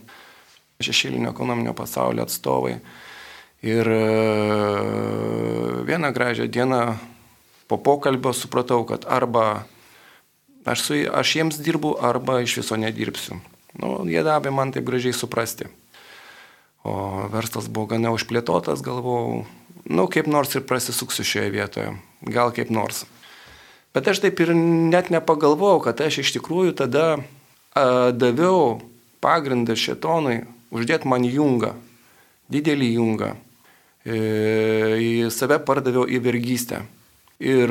šešėlinio 0.85 1.33
ekonominio 1.33 1.75
pasaulio 1.75 2.27
atstovai. 2.27 2.77
Ir 3.67 3.89
e, 3.91 4.03
vieną 5.89 6.13
gražią 6.15 6.47
dieną 6.47 6.83
po 7.69 7.77
pokalbio 7.77 8.33
supratau, 8.33 8.83
kad 8.89 9.05
arba 9.09 9.65
aš, 10.65 10.83
su, 10.83 10.97
aš 11.13 11.37
jiems 11.37 11.61
dirbu, 11.63 11.95
arba 12.01 12.41
iš 12.45 12.59
viso 12.63 12.77
nedirbsiu. 12.81 13.39
Nu, 13.79 13.93
jie 14.09 14.25
davė 14.25 14.53
man 14.55 14.73
taip 14.73 14.89
gražiai 14.89 15.17
suprasti. 15.17 15.69
o 16.89 17.27
verslas 17.29 17.67
buvo 17.69 17.91
gana 17.91 18.13
užplėtotas, 18.15 18.81
galvojau, 18.87 19.43
nu 19.91 20.05
kaip 20.09 20.29
nors 20.31 20.55
ir 20.55 20.63
prasisuksiu 20.65 21.27
šioje 21.27 21.51
vietoje, 21.53 21.91
gal 22.23 22.53
kaip 22.55 22.71
nors. 22.71 23.03
Bet 23.93 24.09
aš 24.09 24.23
taip 24.23 24.41
ir 24.41 24.55
net 24.55 25.11
nepagalvojau, 25.11 25.83
kad 25.85 26.01
aš 26.01 26.23
iš 26.23 26.33
tikrųjų 26.39 26.77
tada 26.79 27.19
a, 27.19 28.15
daviau 28.15 28.79
pagrindą 29.21 29.77
šetonui 29.77 30.47
uždėti 30.71 31.11
man 31.11 31.27
jungą, 31.27 31.75
didelį 32.49 32.93
jungą. 32.95 33.35
E, 34.09 34.19
į 35.03 35.11
save 35.35 35.59
pardaviau 35.67 36.07
į 36.09 36.21
vergystę. 36.25 36.85
Ir, 37.39 37.71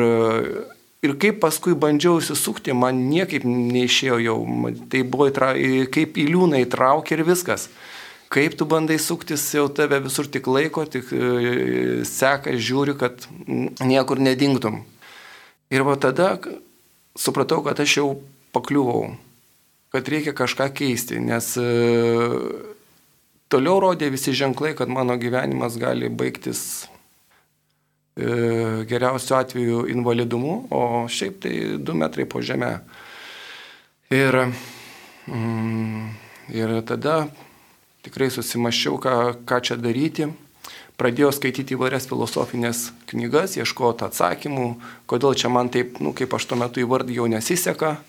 ir 1.04 1.14
kaip 1.20 1.42
paskui 1.44 1.76
bandžiau 1.76 2.22
įsisukti, 2.22 2.72
man 2.72 3.02
niekaip 3.10 3.44
neišėjo 3.48 4.20
jau, 4.24 4.38
tai 4.92 5.04
buvo 5.04 5.28
įtra, 5.28 5.52
kaip 5.92 6.16
į 6.16 6.28
liūną 6.32 6.64
įtraukė 6.64 7.18
ir 7.18 7.26
viskas. 7.28 7.68
Kaip 8.32 8.58
tu 8.60 8.66
bandai 8.68 8.98
suktis, 9.00 9.46
jau 9.56 9.70
tave 9.72 10.02
visur 10.04 10.28
tik 10.28 10.48
laiko, 10.52 10.84
tik 10.84 11.14
e, 11.16 12.02
seka, 12.08 12.58
žiūri, 12.60 12.98
kad 13.00 13.24
niekur 13.48 14.20
nedingtum. 14.20 14.82
Ir 15.72 15.86
va 15.88 15.96
tada 16.00 16.34
supratau, 17.16 17.62
kad 17.64 17.80
aš 17.80 17.96
jau 18.02 18.10
pakliuvau, 18.56 19.14
kad 19.96 20.12
reikia 20.12 20.36
kažką 20.36 20.68
keisti, 20.76 21.22
nes 21.24 21.54
e, 21.60 21.72
toliau 23.48 23.80
rodė 23.84 24.12
visi 24.12 24.36
ženklai, 24.36 24.74
kad 24.76 24.92
mano 24.92 25.16
gyvenimas 25.20 25.80
gali 25.80 26.12
baigtis 26.12 26.88
geriausiu 28.18 29.36
atveju 29.38 29.84
invalidumu, 29.94 30.56
o 30.74 31.06
šiaip 31.12 31.42
tai 31.44 31.54
du 31.78 31.94
metrai 31.94 32.26
po 32.26 32.42
žemę. 32.42 32.80
Ir, 34.10 34.40
mm, 35.28 36.10
ir 36.56 36.74
tada 36.88 37.28
tikrai 38.08 38.30
susimaščiau, 38.32 38.98
ką, 39.04 39.16
ką 39.48 39.62
čia 39.62 39.78
daryti. 39.80 40.30
Pradėjau 40.98 41.30
skaityti 41.36 41.76
įvairias 41.76 42.08
filosofinės 42.10 42.88
knygas, 43.12 43.54
ieškoti 43.60 44.08
atsakymų, 44.08 44.70
kodėl 45.06 45.36
čia 45.38 45.52
man 45.54 45.70
taip, 45.70 46.00
nu, 46.02 46.10
kaip 46.18 46.34
aš 46.34 46.48
tuo 46.50 46.58
metu 46.58 46.82
įvardėjau, 46.82 47.28
nesiseka. 47.30 48.00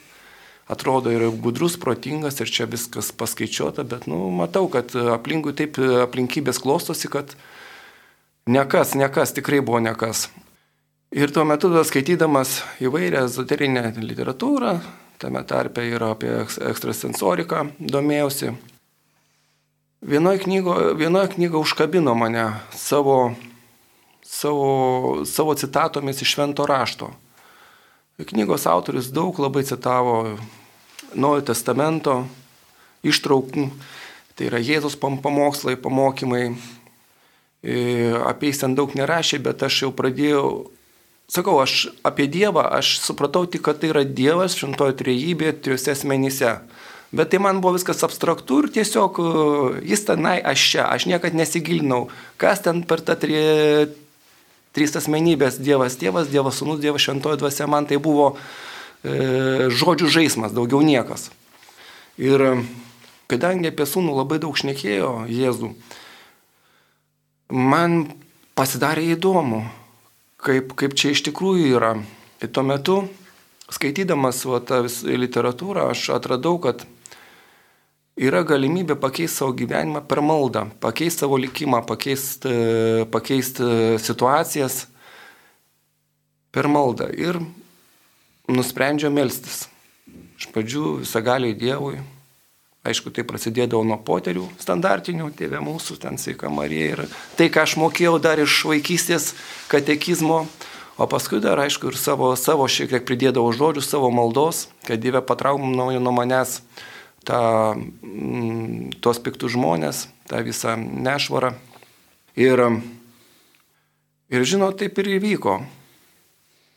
Atrodo 0.73 1.13
ir 1.13 1.27
gudrus, 1.43 1.77
protingas 1.81 2.41
ir 2.41 2.49
čia 2.53 2.65
viskas 2.69 3.11
paskaičiuota, 3.13 3.85
bet, 3.89 4.07
nu, 4.09 4.31
matau, 4.33 4.67
kad 4.73 4.93
aplinkui 4.97 5.53
taip 5.57 5.77
aplinkybės 5.81 6.61
klostosi, 6.65 7.13
kad 7.13 7.37
nekas, 8.49 8.97
nekas, 8.99 9.35
tikrai 9.37 9.61
buvo 9.61 9.83
nekas. 9.85 10.29
Ir 11.13 11.33
tuo 11.33 11.45
metu 11.49 11.71
skaitydamas 11.85 12.63
įvairią 12.85 13.27
ezoterinę 13.29 13.93
literatūrą, 14.01 14.75
tame 15.21 15.45
tarpe 15.49 15.87
ir 15.89 16.05
apie 16.05 16.35
ekstrasensoriką 16.43 17.65
domėjausi, 17.79 18.53
Vienoje 20.03 20.39
knygoje 20.39 20.95
vienoj 20.95 21.27
knygo 21.29 21.59
užkabino 21.59 22.15
mane 22.15 22.53
savo, 22.71 23.35
savo, 24.23 25.25
savo 25.27 25.55
citatomis 25.55 26.23
iš 26.23 26.35
švento 26.35 26.67
rašto. 26.67 27.11
Knygos 28.19 28.67
autorius 28.67 29.11
daug 29.11 29.39
labai 29.39 29.65
citavo 29.67 30.39
Naujojo 31.15 31.49
testamento 31.51 32.15
ištraukų, 33.03 33.65
tai 34.39 34.47
yra 34.51 34.61
Jėzus 34.63 34.95
pamokslai, 35.01 35.75
pamokymai. 35.81 36.53
E, 37.63 38.15
apie 38.27 38.53
jais 38.53 38.61
ten 38.63 38.75
daug 38.79 38.93
nerašė, 38.95 39.41
bet 39.43 39.65
aš 39.67 39.83
jau 39.83 39.91
pradėjau, 39.95 40.71
sakau, 41.27 41.57
aš 41.59 41.89
apie 42.07 42.29
Dievą, 42.31 42.63
aš 42.79 42.99
supratau 43.03 43.49
tik, 43.51 43.65
kad 43.67 43.81
tai 43.83 43.91
yra 43.91 44.05
Dievas 44.07 44.55
šventojo 44.59 44.95
trejybė 45.01 45.57
trijose 45.59 45.97
asmenyse. 45.97 46.59
Bet 47.11 47.33
tai 47.33 47.41
man 47.41 47.63
buvo 47.65 47.75
viskas 47.79 48.05
abstraktu 48.05 48.61
ir 48.63 48.71
tiesiog 48.79 49.19
e, 49.19 49.29
jis 49.91 50.07
tenai, 50.07 50.37
aš 50.39 50.69
čia, 50.75 50.87
aš 50.87 51.09
niekad 51.11 51.35
nesigilinau, 51.35 52.07
kas 52.39 52.63
ten 52.63 52.85
per 52.87 53.03
tą 53.03 53.19
tri, 53.19 53.43
trys 54.77 54.95
asmenybės, 55.01 55.59
Dievas 55.59 55.99
tėvas, 55.99 56.31
Dievas 56.31 56.61
sunus, 56.61 56.79
Dievas 56.83 57.03
šventoji 57.03 57.41
dvasia, 57.41 57.67
man 57.67 57.89
tai 57.91 57.99
buvo 58.03 58.37
e, 59.03 59.67
žodžių 59.73 60.11
žaidimas, 60.15 60.55
daugiau 60.55 60.85
niekas. 60.85 61.33
Ir 62.23 62.63
kadangi 63.31 63.73
apie 63.73 63.87
sūnų 63.87 64.15
labai 64.21 64.39
daug 64.43 64.55
šnekėjo 64.59 65.25
Jėzų, 65.33 65.73
man 67.49 68.05
pasidarė 68.59 69.07
įdomu, 69.15 69.63
kaip, 70.43 70.75
kaip 70.79 70.95
čia 70.99 71.15
iš 71.15 71.25
tikrųjų 71.29 71.73
yra. 71.79 71.95
Ir 72.43 72.53
tuo 72.55 72.63
metu, 72.67 73.01
skaitydamas 73.73 74.45
va, 74.47 74.61
tą 74.63 74.85
literatūrą, 74.87 75.89
aš 75.93 76.09
atradau, 76.15 76.59
kad 76.63 76.85
yra 78.19 78.45
galimybė 78.47 78.99
pakeisti 79.01 79.41
savo 79.41 79.55
gyvenimą 79.59 80.05
per 80.09 80.23
maldą, 80.23 80.69
pakeisti 80.83 81.25
savo 81.25 81.39
likimą, 81.41 81.83
pakeisti, 81.89 82.53
pakeisti 83.13 83.99
situacijas 84.03 84.85
per 86.55 86.69
maldą. 86.71 87.09
Ir 87.15 87.41
nusprendžiau 88.49 89.13
melstis. 89.15 89.67
Iš 90.39 90.49
pradžių 90.55 91.01
visagaliai 91.03 91.57
Dievui. 91.59 91.99
Aišku, 92.87 93.11
tai 93.11 93.25
prasidėdavo 93.27 93.83
nuo 93.85 93.99
poterių 94.07 94.45
standartinių, 94.63 95.33
tėvė 95.37 95.59
mūsų, 95.65 95.99
ten 95.99 96.19
sveika 96.21 96.51
Marija 96.53 96.93
ir 96.95 97.01
tai, 97.37 97.49
ką 97.51 97.65
aš 97.67 97.75
mokėjau 97.81 98.19
dar 98.23 98.39
iš 98.39 98.61
vaikystės 98.71 99.33
katekizmo, 99.73 100.45
o 100.99 101.09
paskui 101.11 101.43
dar, 101.43 101.59
aišku, 101.59 101.91
ir 101.91 101.99
savo, 101.99 102.31
savo 102.39 102.69
šiek 102.71 102.93
tiek 102.95 103.07
pridėdavau 103.07 103.51
žodžių, 103.55 103.83
savo 103.83 104.13
maldos, 104.15 104.69
kad 104.87 105.03
Dieve 105.03 105.25
patraum 105.27 105.73
naujo 105.75 105.99
nuo 106.03 106.15
manęs 106.15 106.61
tą, 107.27 107.41
mm, 107.75 109.01
tuos 109.03 109.19
piktus 109.23 109.53
žmonės, 109.53 110.07
tą 110.31 110.43
visą 110.47 110.77
nešvarą. 110.79 111.53
Ir, 112.39 112.63
ir 114.31 114.47
žinot, 114.47 114.79
taip 114.79 114.99
ir 115.03 115.19
įvyko. 115.19 115.59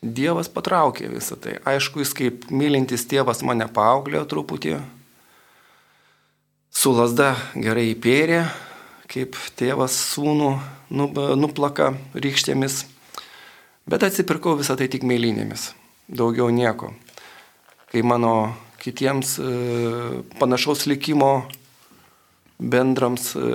Dievas 0.02 0.50
patraukė 0.50 1.06
visą 1.12 1.38
tai. 1.38 1.60
Aišku, 1.62 2.02
jis 2.02 2.10
kaip 2.18 2.48
mylintis 2.50 3.06
tėvas 3.06 3.44
mane 3.46 3.68
paauglėjo 3.70 4.26
truputį. 4.26 4.80
Su 6.72 6.94
lasda 6.96 7.34
gerai 7.52 7.90
įpėrė, 7.92 8.46
kaip 9.12 9.36
tėvas 9.60 9.92
sūnų 10.14 10.54
nuplaka 11.36 11.92
rykštėmis. 12.16 12.78
Bet 13.84 14.06
atsipirkau 14.06 14.56
visą 14.56 14.78
tai 14.80 14.88
tik 14.88 15.04
mėlynėmis. 15.04 15.72
Daugiau 16.08 16.48
nieko. 16.48 16.94
Kai 17.92 18.00
mano 18.06 18.54
kitiems 18.80 19.36
e, 19.38 19.50
panašaus 20.40 20.86
likimo 20.88 21.44
bendrams 22.58 23.34
e, 23.36 23.50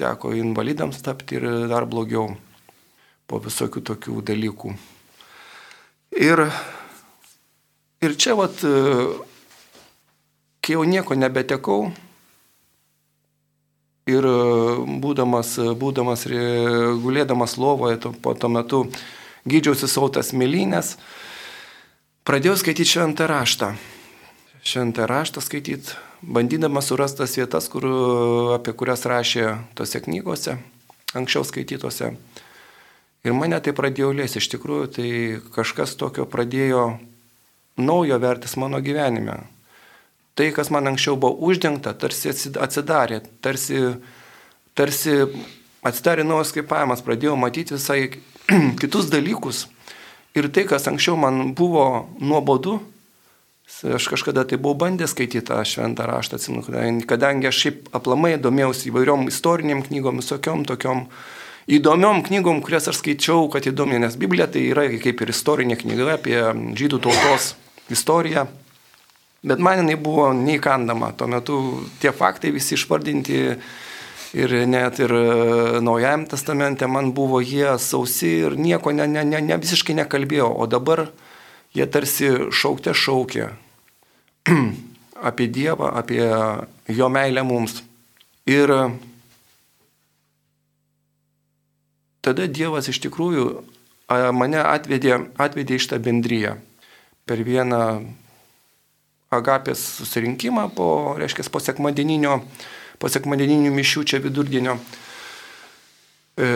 teko 0.00 0.32
invalidams 0.38 1.02
tapti 1.04 1.36
ir 1.36 1.46
dar 1.70 1.84
blogiau 1.90 2.32
po 3.28 3.38
visokių 3.44 3.84
tokių 3.92 4.22
dalykų. 4.32 4.72
Ir, 6.18 6.46
ir 8.02 8.16
čia 8.18 8.34
vat, 8.38 8.64
e, 8.64 9.04
kai 10.60 10.76
jau 10.76 10.84
nieko 10.84 11.16
nebetekau 11.18 11.92
ir 14.10 14.26
būdamas, 15.04 15.54
būdamas 15.80 16.26
gulėdamas 17.04 17.56
lovoje, 17.60 18.00
po 18.22 18.34
to 18.34 18.50
metu 18.52 18.84
gydžiausi 19.48 19.88
savo 19.88 20.10
tas 20.12 20.34
mėlynės, 20.36 20.96
pradėjau 22.28 22.58
skaityti 22.60 22.96
šventą 22.96 23.30
raštą 23.30 23.74
šventą 24.62 25.06
raštą 25.06 25.40
skaityti, 25.40 25.94
bandydamas 26.22 26.90
surasti 26.90 27.22
tas 27.22 27.36
vietas, 27.36 27.68
kur, 27.72 27.86
apie 28.56 28.74
kurias 28.76 29.06
rašė 29.08 29.56
tose 29.74 30.00
knygose, 30.04 30.58
anksčiau 31.16 31.44
skaitytose. 31.44 32.12
Ir 33.24 33.36
mane 33.36 33.60
tai 33.60 33.72
pradėjo 33.76 34.12
lėsti, 34.16 34.40
iš 34.40 34.50
tikrųjų 34.54 34.90
tai 34.96 35.08
kažkas 35.56 35.96
tokio 36.00 36.24
pradėjo 36.28 36.98
naujo 37.80 38.20
vertis 38.20 38.56
mano 38.60 38.80
gyvenime. 38.84 39.40
Tai, 40.40 40.46
kas 40.56 40.70
man 40.72 40.88
anksčiau 40.88 41.18
buvo 41.20 41.36
uždengta, 41.50 41.92
tarsi 42.00 42.30
atsidarė, 42.32 43.18
tarsi, 43.44 43.82
tarsi 44.72 45.18
atsidarė 45.84 46.24
naujas 46.24 46.54
kaipavimas, 46.56 47.02
pradėjau 47.04 47.34
matyti 47.36 47.76
visai 47.76 48.06
kitus 48.80 49.10
dalykus. 49.12 49.66
Ir 50.32 50.48
tai, 50.48 50.64
kas 50.70 50.88
anksčiau 50.88 51.18
man 51.20 51.50
buvo 51.58 51.84
nuobodu, 52.24 52.78
Aš 53.80 54.08
kažkada 54.10 54.42
tai 54.44 54.58
buvau 54.58 54.74
bandęs 54.76 55.12
skaityti 55.14 55.44
tą 55.46 55.60
šventą 55.64 56.04
raštą, 56.04 56.40
kadangi, 56.66 57.04
kadangi 57.06 57.48
aš 57.48 57.60
šiaip 57.62 57.92
aplamai 57.96 58.34
domėjausi 58.42 58.90
įvairiom 58.90 59.28
istoriniam 59.30 59.84
knygom, 59.86 60.18
visokiom 60.20 60.64
tokiom 60.68 61.04
įdomiom 61.78 62.24
knygom, 62.26 62.58
kurias 62.66 62.90
aš 62.90 62.98
skaičiau, 62.98 63.46
kad 63.52 63.68
įdomi, 63.70 64.00
nes 64.02 64.18
Biblija 64.20 64.50
tai 64.50 64.66
yra 64.72 64.88
kaip 65.00 65.22
ir 65.22 65.32
istorinė 65.32 65.78
knyga 65.80 66.16
apie 66.16 66.42
žydų 66.76 66.98
tautos 67.06 67.54
istoriją. 67.94 68.48
Bet 69.40 69.60
man 69.62 69.80
jinai 69.80 69.96
buvo 69.96 70.30
neįkandama. 70.36 71.14
Tuo 71.16 71.28
metu 71.30 71.56
tie 72.00 72.12
faktai 72.12 72.52
visi 72.52 72.76
išvardinti 72.76 73.38
ir 74.36 74.52
net 74.68 75.00
ir 75.00 75.14
e, 75.16 75.80
Naujajam 75.80 76.26
testamente 76.28 76.86
man 76.86 77.14
buvo 77.16 77.40
jie 77.40 77.78
sausi 77.80 78.34
ir 78.44 78.58
nieko 78.60 78.92
ne, 78.92 79.08
ne, 79.08 79.24
ne, 79.24 79.40
ne 79.40 79.56
visiškai 79.56 79.96
nekalbėjau. 80.02 80.50
O 80.60 80.68
dabar 80.68 81.06
jie 81.72 81.88
tarsi 81.88 82.28
šaukte 82.52 82.92
šaukė 82.92 83.48
apie 85.30 85.48
Dievą, 85.48 85.88
apie 85.88 86.20
jo 86.92 87.08
meilę 87.08 87.44
mums. 87.46 87.80
Ir 88.44 88.68
tada 92.20 92.44
Dievas 92.44 92.92
iš 92.92 93.00
tikrųjų 93.08 93.50
mane 94.36 94.60
atvedė, 94.60 95.16
atvedė 95.40 95.80
iš 95.80 95.92
tą 95.92 96.00
bendryją 96.02 96.58
per 97.24 97.40
vieną 97.46 97.84
agapės 99.30 99.78
susirinkimą 100.00 100.64
po, 100.74 101.14
reiškia, 101.20 101.46
po 101.54 101.62
sekmadieninio, 101.62 102.40
po 102.98 103.10
sekmadieninių 103.10 103.70
mišių 103.76 104.02
čia 104.10 104.18
vidurdienio. 104.24 104.74
E, 106.34 106.48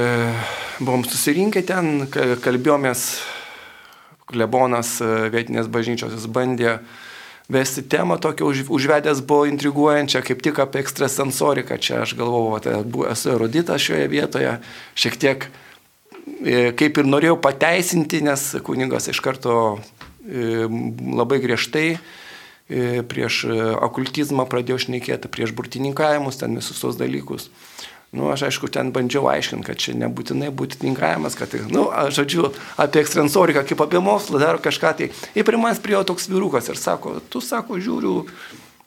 buvom 0.81 1.05
susirinkę 1.07 1.63
ten, 1.67 2.09
kalbėjomės, 2.11 3.05
klebonas 4.27 4.97
e, 5.05 5.11
vietinės 5.31 5.69
bažnyčios, 5.71 6.17
jis 6.17 6.27
bandė 6.35 6.81
vesti 7.53 7.85
temą 7.87 8.17
tokią 8.19 8.49
už, 8.51 8.65
užvedęs 8.73 9.23
buvo 9.23 9.45
intriguojančią, 9.53 10.25
kaip 10.27 10.43
tik 10.43 10.59
apie 10.65 10.83
ekstrasensoriką. 10.83 11.79
Čia 11.79 12.03
aš 12.03 12.17
galvojau, 12.19 12.59
tai 12.65 12.81
esu 13.13 13.37
eruditas 13.37 13.87
šioje 13.87 14.11
vietoje, 14.11 14.57
šiek 14.99 15.21
tiek 15.23 15.47
e, 16.43 16.75
kaip 16.75 16.99
ir 16.99 17.07
norėjau 17.07 17.39
pateisinti, 17.39 18.25
nes 18.27 18.51
kuningas 18.67 19.13
iš 19.15 19.23
karto 19.23 19.57
e, 20.27 20.67
labai 21.15 21.39
griežtai 21.45 21.87
prieš 22.69 23.45
e, 23.45 23.57
okultizmą 23.77 24.47
pradėjau 24.49 24.87
šnekėti, 24.87 25.29
prieš 25.29 25.53
burtininkavimus, 25.57 26.41
ten 26.41 26.57
visus 26.57 26.81
tos 26.81 26.97
dalykus. 26.97 27.51
Nu, 28.15 28.29
aš 28.31 28.47
aišku, 28.47 28.71
ten 28.71 28.93
bandžiau 28.95 29.27
aiškinti, 29.27 29.67
kad 29.67 29.81
čia 29.81 29.93
nebūtinai 29.99 30.53
būtininkavimas, 30.55 31.35
kad, 31.35 31.57
nu, 31.67 31.89
aš 31.91 32.21
žodžiu, 32.21 32.53
apie 32.79 33.03
ekstrensoriką 33.03 33.65
kaip 33.67 33.83
apie 33.83 33.99
mokslą 33.99 34.39
dar 34.39 34.61
kažką 34.63 34.93
tai. 35.01 35.09
Ir 35.35 35.47
prie 35.47 35.59
manęs 35.59 35.83
prie 35.83 35.97
jo 35.97 36.05
toks 36.07 36.31
vyrukas 36.31 36.71
ir 36.71 36.79
sako, 36.79 37.19
tu, 37.29 37.43
sako, 37.43 37.81
žiūriu, 37.83 38.23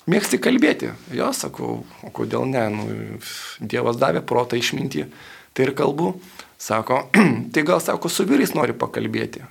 mėgsti 0.08 0.40
kalbėti. 0.40 0.94
Jo, 1.12 1.34
sakau, 1.36 1.82
o 2.08 2.14
kodėl 2.16 2.48
ne, 2.48 2.64
nu, 2.72 2.88
Dievas 3.60 4.00
davė 4.00 4.24
protą 4.24 4.56
išminti, 4.56 5.10
tai 5.52 5.68
ir 5.68 5.76
kalbu. 5.76 6.16
Sako, 6.58 7.04
tai 7.54 7.68
gal, 7.68 7.84
sako, 7.84 8.10
su 8.10 8.24
vyrais 8.26 8.56
nori 8.56 8.74
pakalbėti. 8.74 9.44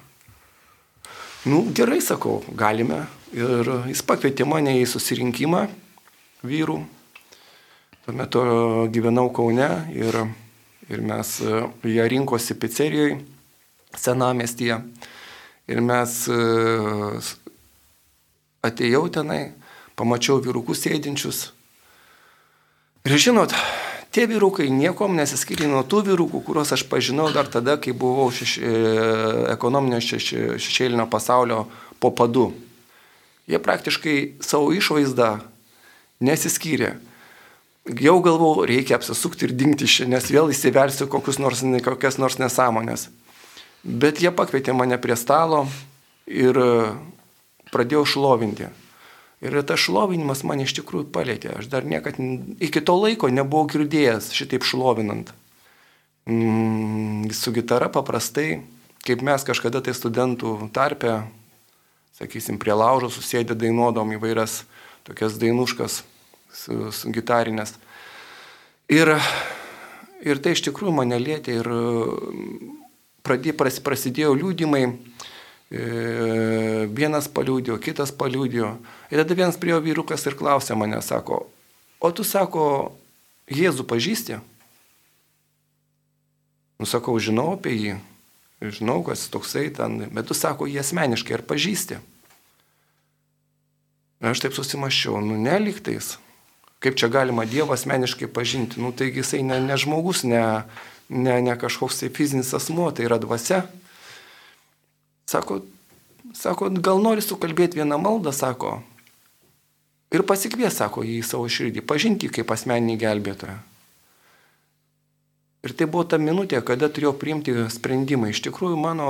Nu, 1.46 1.60
gerai, 1.76 2.00
sakau, 2.02 2.40
galime. 2.58 3.04
Ir 3.36 3.68
jis 3.90 4.00
pakvietė 4.00 4.46
mane 4.48 4.78
į 4.80 4.86
susirinkimą 4.88 5.66
vyrų. 6.46 6.78
Tuo 8.06 8.14
metu 8.16 8.44
gyvenau 8.94 9.28
Kaune 9.34 9.68
ir, 9.92 10.16
ir 10.88 11.02
mes, 11.04 11.34
jie 11.84 12.06
rinkosi 12.08 12.56
pizzerijoje 12.56 13.18
senamestyje. 13.92 14.80
Ir 15.68 15.84
mes 15.84 16.16
atėjau 18.64 19.04
tenai, 19.12 19.42
pamačiau 20.00 20.40
vyrukus 20.40 20.86
sėdinčius. 20.86 21.50
Ir 23.04 23.20
žinot, 23.20 23.52
tie 24.16 24.24
vyrukai 24.30 24.70
niekom 24.72 25.12
nesiskiria 25.18 25.68
nuo 25.68 25.84
tų 25.84 26.06
vyrukų, 26.08 26.40
kuriuos 26.46 26.72
aš 26.72 26.88
pažinau 26.88 27.28
dar 27.36 27.52
tada, 27.52 27.76
kai 27.76 27.92
buvau 27.92 28.30
šeš, 28.32 28.56
e, 28.58 28.78
ekonominio 29.52 30.00
šeš, 30.00 30.30
šešėlinio 30.56 31.04
pasaulio 31.12 31.66
po 32.00 32.16
padu 32.16 32.54
jie 33.46 33.60
praktiškai 33.62 34.16
savo 34.44 34.72
išvaizdą 34.74 35.36
nesiskyrė. 36.22 36.96
Jau 37.86 38.16
galvau, 38.18 38.64
reikia 38.66 38.96
apsisukti 38.98 39.46
ir 39.46 39.54
dingti 39.54 39.86
iš 39.86 40.00
čia, 40.00 40.06
nes 40.10 40.26
vėl 40.32 40.50
įsiversiu 40.50 41.06
kokius 41.10 41.38
nors, 41.38 41.62
kokias 41.86 42.18
nors 42.18 42.40
nesąmonės. 42.42 43.06
Bet 43.86 44.18
jie 44.18 44.32
pakvietė 44.34 44.74
mane 44.74 44.98
prie 44.98 45.14
stalo 45.14 45.68
ir 46.26 46.58
e, 46.58 46.70
pradėjau 47.70 48.02
šlovinti. 48.16 48.72
Ir 49.46 49.58
tas 49.68 49.78
šlovinimas 49.78 50.42
mane 50.48 50.66
iš 50.66 50.74
tikrųjų 50.80 51.12
palėtė. 51.14 51.52
Aš 51.60 51.70
dar 51.70 51.86
niekad 51.86 52.18
iki 52.58 52.82
to 52.82 52.96
laiko 52.98 53.30
nebuvau 53.30 53.68
girdėjęs 53.70 54.32
šitaip 54.34 54.66
šlovinant. 54.66 55.30
Mm, 56.26 57.30
su 57.30 57.52
gitara 57.54 57.86
paprastai, 57.92 58.64
kaip 59.06 59.22
mes 59.22 59.46
kažkada 59.46 59.84
tai 59.84 59.94
studentų 59.94 60.72
tarpe 60.74 61.20
sakysim, 62.16 62.58
prie 62.60 62.74
laužo 62.76 63.10
susėdė 63.12 63.56
dainuodom 63.58 64.14
įvairias 64.16 64.62
tokias 65.06 65.36
dainuškas 65.40 66.00
su, 66.52 66.90
su 66.92 67.12
gitarinės. 67.14 67.76
Ir, 68.92 69.12
ir 70.24 70.40
tai 70.42 70.54
iš 70.56 70.64
tikrųjų 70.68 70.94
mane 70.96 71.18
lėtė 71.20 71.60
ir 71.60 71.70
pradė, 73.26 73.52
prasidėjo 73.56 74.32
liūdimai, 74.38 74.84
e, 74.86 75.86
vienas 76.94 77.28
paliūdėjo, 77.28 77.78
kitas 77.82 78.14
paliūdėjo. 78.14 78.76
Ir 79.10 79.22
tada 79.22 79.38
vienas 79.38 79.58
prie 79.60 79.74
jo 79.74 79.82
vyrukas 79.84 80.26
ir 80.26 80.38
klausė 80.38 80.78
mane, 80.78 81.02
sako, 81.02 81.44
o 82.00 82.12
tu 82.14 82.26
sako, 82.26 82.66
Jėzų 83.46 83.84
pažįsti? 83.86 84.40
Nusakau, 86.82 87.14
žinau 87.22 87.52
apie 87.54 87.76
jį 87.78 87.92
žinau, 88.60 89.02
kas 89.04 89.28
toksai 89.32 89.68
ten, 89.74 90.06
bet 90.12 90.28
tu 90.28 90.34
sako, 90.34 90.68
jie 90.68 90.80
asmeniškai 90.80 91.36
ir 91.36 91.44
pažįsti. 91.46 91.98
Aš 94.24 94.40
taip 94.40 94.56
susimaščiau, 94.56 95.20
nu 95.20 95.36
neliktais. 95.36 96.16
Kaip 96.80 96.96
čia 96.96 97.08
galima 97.12 97.44
Dievą 97.48 97.76
asmeniškai 97.76 98.28
pažinti? 98.32 98.80
Nu 98.80 98.92
taigi 98.96 99.20
jisai 99.20 99.42
ne, 99.44 99.60
ne 99.60 99.76
žmogus, 99.80 100.24
ne, 100.24 100.40
ne, 101.08 101.36
ne 101.44 101.56
kažkoks 101.56 102.00
tai 102.00 102.10
fizinis 102.12 102.52
asmuo, 102.56 102.90
tai 102.92 103.08
yra 103.08 103.20
dvasia. 103.20 103.62
Sako, 105.28 105.60
sako, 106.36 106.70
gal 106.80 107.00
nori 107.02 107.24
sukalbėti 107.24 107.80
vieną 107.80 107.98
maldą, 108.00 108.32
sako. 108.32 108.78
Ir 110.14 110.22
pasikvies, 110.24 110.76
sako, 110.78 111.02
jį 111.04 111.20
į 111.20 111.26
savo 111.26 111.48
širdį, 111.50 111.82
pažinti 111.84 112.30
kaip 112.32 112.52
asmeninį 112.54 113.00
gelbėtoją. 113.02 113.56
Ir 115.64 115.72
tai 115.74 115.88
buvo 115.90 116.04
ta 116.04 116.18
minutė, 116.20 116.60
kada 116.62 116.88
turėjau 116.92 117.14
priimti 117.18 117.54
sprendimą. 117.72 118.30
Iš 118.30 118.42
tikrųjų, 118.44 118.76
mano 118.78 119.08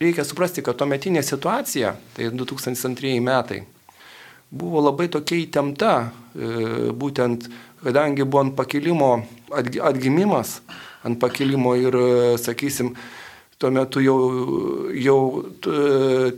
reikia 0.00 0.24
suprasti, 0.24 0.64
kad 0.64 0.78
tuometinė 0.80 1.22
situacija, 1.26 1.94
tai 2.16 2.30
2002 2.32 3.16
metai, 3.24 3.64
buvo 4.50 4.82
labai 4.84 5.08
tokia 5.12 5.40
įtempta, 5.44 5.94
e, 6.34 6.92
būtent 6.96 7.48
kadangi 7.84 8.24
buvo 8.24 8.44
ant 8.44 8.56
pakilimo 8.56 9.10
atgimimas, 9.52 10.60
ant 11.04 11.20
pakilimo 11.20 11.74
ir, 11.78 11.96
e, 11.96 12.38
sakysim, 12.38 12.94
tuo 13.60 13.68
metu 13.68 14.00
jau, 14.00 14.16
jau 14.96 15.20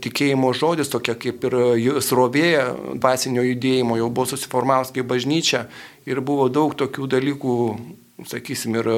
tikėjimo 0.03 0.49
žodis, 0.59 0.91
tokia 0.91 1.15
kaip 1.15 1.45
ir 1.47 1.55
srovėja 2.03 2.65
dvasinio 2.99 3.45
judėjimo, 3.47 3.95
jau 4.01 4.09
buvo 4.11 4.27
susiformavus 4.33 4.91
kaip 4.91 5.07
bažnyčia 5.07 5.69
ir 6.03 6.19
buvo 6.19 6.49
daug 6.51 6.75
tokių 6.75 7.07
dalykų 7.15 7.55
sakysim, 8.29 8.77
ir 8.79 8.89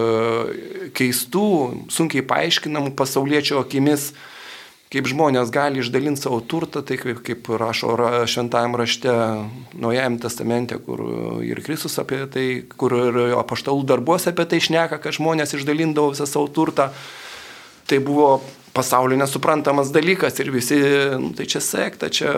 keistų, 0.96 1.50
sunkiai 1.94 2.26
paaiškinamų 2.28 2.96
pasaulietčio 3.00 3.62
akimis, 3.62 4.12
kaip 4.94 5.08
žmonės 5.10 5.52
gali 5.52 5.82
išdalinti 5.82 6.24
savo 6.24 6.42
turtą, 6.46 6.84
tai 6.86 6.98
kaip, 7.02 7.22
kaip 7.26 7.48
rašo 7.60 7.96
šventajame 8.32 8.80
rašte 8.80 9.16
Naujajame 9.76 10.22
testamente, 10.24 10.78
kur 10.84 11.02
ir 11.44 11.64
Kristus 11.66 11.98
apie 12.00 12.22
tai, 12.32 12.46
kur 12.80 12.96
ir 13.00 13.22
apaštalų 13.40 13.88
darbuose 13.88 14.32
apie 14.32 14.46
tai 14.52 14.62
šneka, 14.64 15.02
kad 15.04 15.18
žmonės 15.18 15.58
išdalindavo 15.58 16.14
visą 16.14 16.28
savo 16.30 16.48
turtą. 16.54 16.92
Tai 17.86 18.00
buvo 18.02 18.30
pasaulio 18.76 19.16
nesuprantamas 19.18 19.92
dalykas 19.96 20.36
ir 20.44 20.52
visi, 20.52 20.78
nu, 21.22 21.32
tai 21.38 21.48
čia 21.48 21.62
sekta, 21.64 22.10
čia 22.12 22.34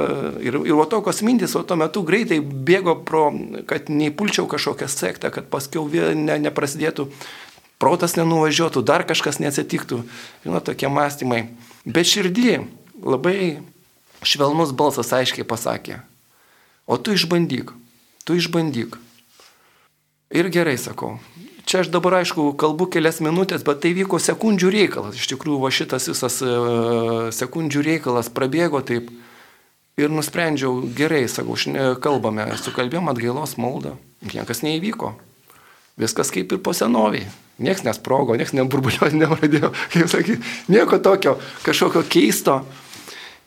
ir, 0.45 0.59
ir 0.69 0.77
o 0.77 0.85
tokios 0.85 1.23
mintis, 1.25 1.55
o 1.57 1.63
tuo 1.65 1.79
metu 1.81 2.03
greitai 2.05 2.37
bėgo 2.41 2.93
pro, 3.07 3.31
kad 3.69 3.89
neįpulčiau 3.89 4.45
kažkokią 4.51 4.89
sektą, 4.91 5.31
kad 5.33 5.49
paskiau 5.49 5.89
ne, 5.89 6.37
neprasidėtų, 6.45 7.07
protas 7.81 8.13
nenuvažiuotų, 8.19 8.85
dar 8.85 9.05
kažkas 9.09 9.41
neatsitiktų, 9.41 10.03
žinot, 10.45 10.67
tokie 10.69 10.91
mąstymai. 10.93 11.47
Bet 11.89 12.09
širdį 12.09 12.53
labai 13.01 13.63
švelnus 14.21 14.75
balsas 14.77 15.09
aiškiai 15.17 15.45
pasakė, 15.47 16.03
o 16.85 17.01
tu 17.01 17.17
išbandyk, 17.17 17.73
tu 18.25 18.37
išbandyk. 18.37 19.01
Ir 20.37 20.53
gerai 20.53 20.75
sakau, 20.77 21.15
Čia 21.67 21.81
aš 21.83 21.89
dabar 21.91 22.21
aišku 22.21 22.53
kalbu 22.55 22.85
kelias 22.87 23.17
minutės, 23.19 23.65
bet 23.67 23.81
tai 23.83 23.89
vyko 23.91 24.21
sekundžių 24.23 24.69
reikalas. 24.71 25.17
Iš 25.19 25.27
tikrųjų, 25.33 25.57
va 25.59 25.71
šitas 25.75 26.05
visas 26.07 26.37
e, 26.39 26.51
sekundžių 27.35 27.81
reikalas 27.83 28.29
prabėgo 28.31 28.79
taip 28.87 29.09
ir 29.99 30.13
nusprendžiau, 30.13 30.85
gerai, 30.95 31.25
sakau, 31.27 31.57
kalbame, 31.99 32.45
sukalbėjom 32.61 33.11
atgailos 33.11 33.57
maldą. 33.59 33.97
Niekas 34.23 34.63
neįvyko. 34.63 35.11
Viskas 35.99 36.31
kaip 36.31 36.55
ir 36.55 36.61
po 36.63 36.71
senoviai. 36.77 37.27
Niekas 37.59 37.83
nesprogo, 37.83 38.37
niekas 38.39 38.55
neburbuliuos, 38.55 39.17
nepradėjo, 39.25 39.73
kaip 39.91 40.11
sakyti, 40.13 40.53
nieko 40.71 41.01
tokio, 41.03 41.35
kažkokio 41.65 42.05
keisto. 42.07 42.61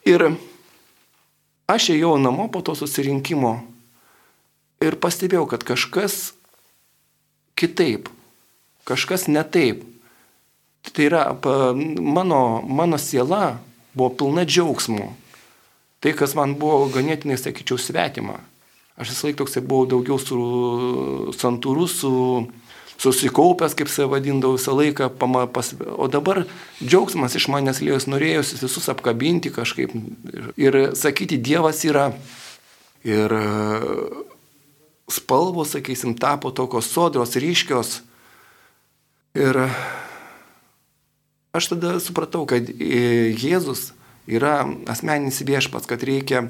Ir 0.05 0.27
aš 1.71 1.89
ėjau 1.95 2.13
namo 2.21 2.45
po 2.53 2.61
to 2.61 2.77
susirinkimo 2.77 3.55
ir 4.85 4.99
pastebėjau, 5.01 5.47
kad 5.49 5.65
kažkas 5.65 6.35
kitaip, 7.59 8.09
kažkas 8.87 9.27
ne 9.31 9.43
taip. 9.43 9.83
Tai 10.81 11.05
yra, 11.05 11.25
mano, 12.01 12.61
mano 12.65 12.97
siela 12.97 13.59
buvo 13.93 14.09
pilna 14.17 14.45
džiaugsmų. 14.47 15.11
Tai, 16.01 16.13
kas 16.17 16.33
man 16.33 16.55
buvo 16.57 16.87
ganėtinai, 16.89 17.37
sakyčiau, 17.37 17.77
svetima. 17.77 18.39
Aš 18.97 19.13
visą 19.13 19.27
laiką 19.27 19.43
toksai 19.43 19.61
buvau 19.61 19.85
daugiau 19.89 20.17
su 20.17 20.37
santūru, 21.37 21.85
su, 21.89 22.11
susikaupęs, 23.01 23.75
kaip 23.77 23.89
save 23.89 24.09
vadindavau 24.11 24.57
visą 24.57 24.75
laiką, 24.77 25.09
pama, 25.21 25.45
pas, 25.49 25.71
o 25.97 26.09
dabar 26.11 26.43
džiaugsmas 26.81 27.37
iš 27.37 27.47
manęs 27.53 27.81
lėjus, 27.81 28.09
norėjusi 28.11 28.59
visus 28.61 28.89
apkabinti 28.93 29.53
kažkaip 29.53 29.95
ir, 30.57 30.79
sakyti, 30.97 31.39
Dievas 31.41 31.81
yra. 31.87 32.11
Ir 33.01 33.33
spalvos, 35.11 35.75
sakysim, 35.75 36.15
tapo 36.19 36.51
tokios 36.55 36.89
sodros, 36.91 37.37
ryškios. 37.39 38.01
Ir 39.37 39.63
aš 41.55 41.71
tada 41.71 41.95
supratau, 42.03 42.45
kad 42.49 42.67
e, 42.67 43.31
Jėzus 43.35 43.91
yra 44.27 44.65
asmeninis 44.91 45.41
viešpats, 45.47 45.87
kad 45.87 46.03
reikia 46.03 46.47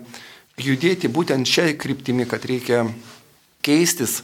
judėti 0.62 1.10
būtent 1.10 1.50
šią 1.50 1.72
kryptimį, 1.82 2.28
kad 2.30 2.46
reikia 2.50 2.86
keistis 3.66 4.22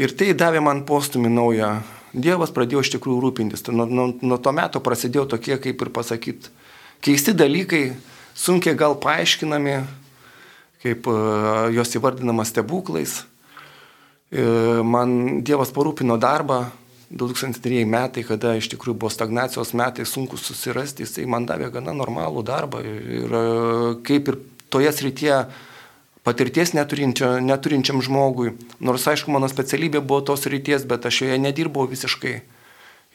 Ir 0.00 0.14
tai 0.16 0.30
davė 0.38 0.62
man 0.64 0.84
postumį 0.88 1.28
naują. 1.34 1.70
Dievas 2.14 2.52
pradėjo 2.54 2.80
iš 2.84 2.92
tikrųjų 2.94 3.18
rūpintis. 3.24 3.66
Nuo, 3.68 3.84
nuo, 3.84 4.06
nuo 4.22 4.38
to 4.40 4.52
meto 4.56 4.80
prasidėjo 4.82 5.26
tokie, 5.34 5.56
kaip 5.60 5.82
ir 5.82 5.90
pasakyti, 5.94 6.48
keisti 7.04 7.34
dalykai, 7.36 7.82
sunkiai 8.34 8.78
gal 8.80 8.96
paaiškinami, 9.02 9.74
kaip 10.80 11.10
uh, 11.10 11.68
jos 11.74 11.92
įvardinama 11.98 12.46
stebuklais. 12.48 13.20
Uh, 14.30 14.80
man 14.86 15.40
Dievas 15.42 15.72
parūpino 15.74 16.14
darbą 16.20 16.68
2003 17.10 17.82
metai, 17.90 18.22
kada 18.22 18.54
iš 18.54 18.68
tikrųjų 18.70 18.94
buvo 19.02 19.10
stagnacijos 19.10 19.72
metai, 19.74 20.06
sunku 20.06 20.38
susirasti, 20.38 21.02
jisai 21.02 21.26
man 21.26 21.48
davė 21.48 21.72
gana 21.74 21.94
normalų 21.96 22.44
darbą. 22.46 22.84
Ir 22.86 23.34
uh, 23.34 23.98
kaip 24.06 24.30
ir 24.30 24.38
toje 24.70 24.92
srityje 24.94 25.40
patirties 26.22 26.74
neturinčiam 26.76 28.02
žmogui. 28.04 28.54
Nors 28.78 29.08
aišku, 29.10 29.32
mano 29.34 29.48
specialybė 29.50 30.02
buvo 30.04 30.22
tos 30.30 30.46
ryties, 30.46 30.86
bet 30.86 31.06
aš 31.08 31.24
joje 31.24 31.38
nedirbau 31.40 31.88
visiškai. 31.90 32.40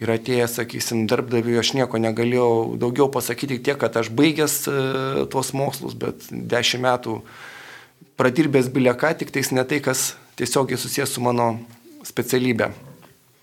Ir 0.04 0.12
atėjęs, 0.12 0.58
sakysim, 0.58 1.06
darbdaviui 1.08 1.56
aš 1.62 1.71
nieko 1.78 1.99
negalėjau 2.01 2.75
daugiau 2.82 3.08
pasakyti 3.08 3.62
tiek, 3.63 3.78
kad 3.80 3.95
aš 3.95 4.10
baigęs 4.12 4.56
e, 4.67 4.73
tuos 5.32 5.54
mokslus, 5.56 5.95
bet 5.95 6.25
dešimt 6.28 6.84
metų 6.84 7.13
pradirbęs 8.19 8.67
bilieką, 8.75 9.13
tik 9.15 9.32
tais 9.32 9.54
ne 9.56 9.63
tai, 9.63 9.80
kas 9.86 10.17
tiesiogiai 10.39 10.79
susijęs 10.79 11.15
su 11.15 11.23
mano 11.23 11.53
specialybė. 12.05 12.71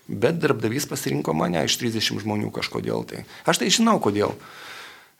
Bet 0.07 0.39
darbdavys 0.43 0.85
pasirinko 0.89 1.33
mane 1.35 1.63
iš 1.63 1.77
30 1.79 2.21
žmonių 2.23 2.51
kažkodėl 2.53 3.05
tai. 3.07 3.23
Aš 3.47 3.61
tai 3.61 3.71
žinau 3.71 3.99
kodėl. 4.03 4.35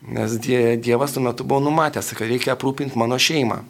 Nes 0.04 0.36
Dievas 0.36 1.14
tuo 1.16 1.24
metu 1.24 1.46
buvo 1.48 1.62
numatęs, 1.64 2.12
kad 2.18 2.28
reikia 2.28 2.58
aprūpinti 2.58 3.00
mano 3.00 3.16
šeimą. 3.16 3.62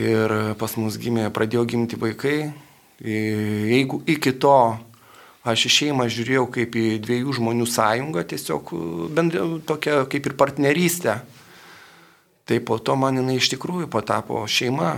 Ir 0.00 0.32
pas 0.56 0.72
mus 0.80 0.96
gimė, 0.96 1.28
pradėjo 1.34 1.66
gimti 1.68 1.98
vaikai. 2.00 2.54
Jeigu 3.02 4.00
iki 4.08 4.32
to 4.40 4.56
aš 5.44 5.66
į 5.68 5.72
šeimą 5.76 6.06
žiūrėjau 6.08 6.46
kaip 6.54 6.78
į 6.78 6.86
dviejų 7.02 7.36
žmonių 7.36 7.66
sąjungą, 7.68 8.24
tiesiog 8.30 8.72
bendra, 9.12 9.44
tokia 9.68 10.04
kaip 10.08 10.30
ir 10.30 10.36
partnerystė, 10.38 11.18
tai 12.48 12.60
po 12.64 12.78
to 12.78 12.96
man 12.96 13.20
jinai 13.20 13.36
iš 13.40 13.50
tikrųjų 13.52 13.90
patapo 13.92 14.40
šeima. 14.48 14.94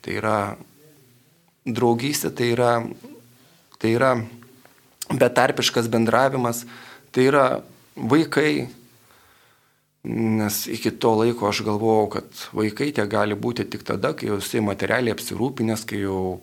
Tai 0.00 0.14
yra 0.16 0.36
draugystė, 1.66 2.30
tai 2.34 2.52
yra, 2.54 2.74
tai 3.80 3.94
yra 3.96 4.14
betarpiškas 5.10 5.90
bendravimas, 5.92 6.64
tai 7.12 7.26
yra 7.30 7.46
vaikai, 7.96 8.68
Nes 10.02 10.64
iki 10.64 10.90
to 10.96 11.10
laiko 11.12 11.50
aš 11.50 11.60
galvojau, 11.60 12.06
kad 12.08 12.44
vaikai 12.56 12.88
tie 12.96 13.04
gali 13.04 13.36
būti 13.36 13.66
tik 13.68 13.82
tada, 13.84 14.14
kai 14.16 14.30
jau 14.30 14.38
jisai 14.38 14.62
materialiai 14.64 15.12
apsirūpinęs, 15.12 15.84
kai 15.84 16.00
jau... 16.00 16.40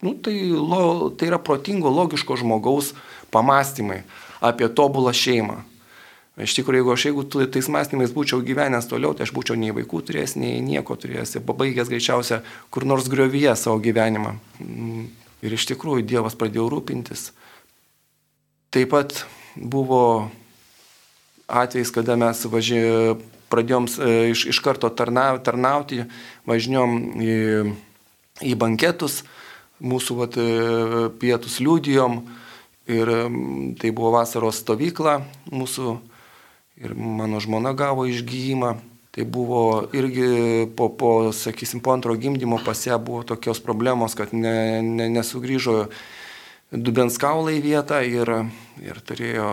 Nu, 0.00 0.14
tai, 0.16 0.32
lo, 0.56 1.10
tai 1.12 1.28
yra 1.28 1.36
protingo, 1.42 1.92
logiško 1.92 2.38
žmogaus 2.40 2.94
pamastymai 3.34 4.00
apie 4.40 4.70
tobulą 4.72 5.12
šeimą. 5.12 5.58
Iš 6.38 6.54
tikrųjų, 6.54 6.78
jeigu 6.78 6.92
aš 6.94 7.04
jeigu 7.08 7.22
tais 7.50 7.68
mąstymais 7.72 8.12
būčiau 8.14 8.44
gyvenęs 8.46 8.86
toliau, 8.86 9.10
tai 9.16 9.26
aš 9.26 9.32
būčiau 9.34 9.56
nei 9.58 9.72
vaikų 9.74 10.04
turėjęs, 10.06 10.36
nei 10.38 10.60
nieko 10.62 10.94
turėjęs, 10.94 11.40
pabaigęs 11.42 11.90
greičiausia 11.90 12.44
kur 12.70 12.86
nors 12.86 13.08
griovyje 13.10 13.56
savo 13.58 13.80
gyvenimą. 13.82 14.36
Mm, 14.62 15.08
ir 15.42 15.56
iš 15.56 15.66
tikrųjų 15.72 16.04
Dievas 16.06 16.38
pradėjo 16.38 16.68
rūpintis. 16.70 17.32
Taip 18.70 18.92
pat 18.92 19.24
buvo 19.56 20.28
atvejais, 21.50 21.90
kada 21.90 22.14
mes 22.20 22.44
važi, 22.46 22.84
pradėjom 23.50 23.88
e, 23.88 24.12
iš, 24.30 24.44
iš 24.52 24.60
karto 24.62 24.90
tarna, 24.94 25.32
tarnauti, 25.42 26.04
važinėjom 26.46 26.94
į, 27.18 27.38
į 28.46 28.52
banketus, 28.60 29.24
mūsų 29.82 30.18
vat, 30.20 30.38
e, 30.38 31.08
pietus 31.18 31.58
liūdijom 31.64 32.20
ir 32.94 33.10
tai 33.80 33.90
buvo 33.90 34.14
vasaros 34.14 34.62
stovykla 34.62 35.18
mūsų 35.50 35.96
ir 36.78 36.94
mano 36.94 37.40
žmona 37.42 37.74
gavo 37.74 38.06
išgyjimą. 38.06 38.76
Tai 39.10 39.24
buvo 39.24 39.88
irgi 39.96 40.68
po, 40.76 40.90
po, 40.94 41.32
sakysim, 41.34 41.80
po 41.80 41.96
antro 41.96 42.14
gimdymo 42.14 42.60
pas 42.62 42.86
ją 42.86 42.98
buvo 43.02 43.24
tokios 43.26 43.58
problemos, 43.64 44.14
kad 44.14 44.34
ne, 44.36 44.82
ne, 44.84 45.08
nesugrįžo 45.10 45.88
dubenskaulai 46.70 47.58
vietą 47.64 48.02
ir, 48.04 48.30
ir 48.84 49.00
turėjo 49.02 49.48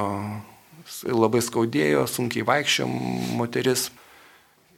labai 1.09 1.41
skaudėjo, 1.41 2.03
sunkiai 2.05 2.45
vaikščio 2.45 2.87
moteris. 3.39 3.89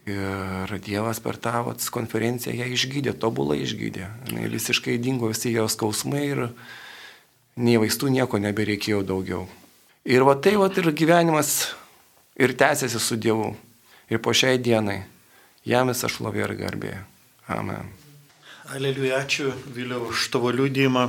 Ir 0.07 0.71
Dievas 0.85 1.19
per 1.19 1.35
tą 1.35 1.65
vat, 1.65 1.83
konferenciją 1.91 2.53
ją 2.55 2.69
išgydė, 2.71 3.11
tobulai 3.19 3.57
išgydė. 3.65 4.05
Jis 4.29 4.53
visiškai 4.53 4.95
dingo 5.03 5.27
visi 5.27 5.51
jos 5.51 5.75
skausmai 5.75 6.21
ir 6.29 6.43
nei 7.59 7.75
vaistų 7.81 8.13
nieko 8.13 8.39
nebereikėjo 8.39 9.01
daugiau. 9.03 9.43
Ir 10.07 10.23
va 10.23 10.37
tai 10.39 10.55
va 10.55 10.71
ir 10.71 10.93
gyvenimas 10.95 11.73
ir 12.37 12.53
tęsiasi 12.57 12.99
su 12.99 13.17
Dievu. 13.17 13.55
Ir 14.09 14.21
po 14.23 14.31
šiai 14.33 14.59
dienai 14.61 15.01
jam 15.67 15.89
visą 15.91 16.09
šlovę 16.11 16.45
ir 16.45 16.53
garbė. 16.59 16.93
Amen. 17.51 17.91
Aleliuja, 18.71 19.21
ačiū 19.23 19.51
Vėliau 19.75 20.09
už 20.11 20.27
tavo 20.31 20.51
liūdėjimą. 20.51 21.07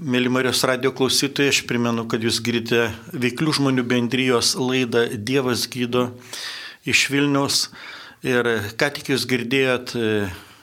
Mėly 0.00 0.30
Marijos 0.32 0.62
radio 0.64 0.88
klausytojai, 0.96 1.52
aš 1.52 1.62
primenu, 1.68 2.06
kad 2.08 2.22
jūs 2.24 2.40
girdite 2.44 2.86
veiklių 3.12 3.52
žmonių 3.58 3.84
bendrijos 3.84 4.54
laidą 4.56 5.04
Dievas 5.20 5.66
gydo 5.68 6.06
iš 6.88 7.10
Vilniaus. 7.12 7.66
Ir 8.24 8.48
ką 8.80 8.88
tik 8.96 9.12
jūs 9.12 9.26
girdėjot 9.28 9.92
e, 9.98 10.08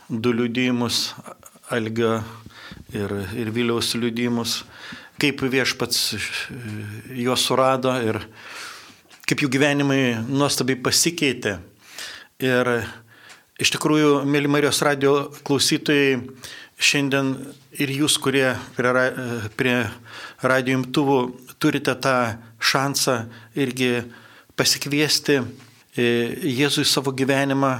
du 0.10 0.34
liudijimus, 0.34 1.14
Algio 1.70 2.24
ir, 2.90 3.14
ir 3.38 3.52
Viliaus 3.54 3.94
liudijimus, 3.94 4.64
kaip 5.22 5.44
viešpats 5.46 6.00
e, 6.16 6.22
juos 7.22 7.46
surado 7.46 7.94
ir 8.02 8.24
kaip 9.30 9.44
jų 9.44 9.52
gyvenimai 9.54 10.02
nuostabiai 10.26 10.80
pasikeitė. 10.82 11.60
Ir 12.42 12.70
iš 13.62 13.70
tikrųjų, 13.76 14.24
mėly 14.26 14.50
Marijos 14.50 14.82
radio 14.82 15.28
klausytojai, 15.46 16.18
šiandien 16.80 17.36
ir 17.78 17.94
jūs, 17.94 18.16
kurie 18.18 18.48
prie, 18.74 19.06
prie 19.60 19.76
radio 20.42 20.80
imtuvų 20.80 21.20
turite 21.62 21.94
tą 22.02 22.16
šansą 22.58 23.20
irgi 23.60 23.92
pasikviesti 24.58 25.38
e, 25.38 25.46
Jėzui 26.50 26.88
savo 26.88 27.14
gyvenimą, 27.14 27.74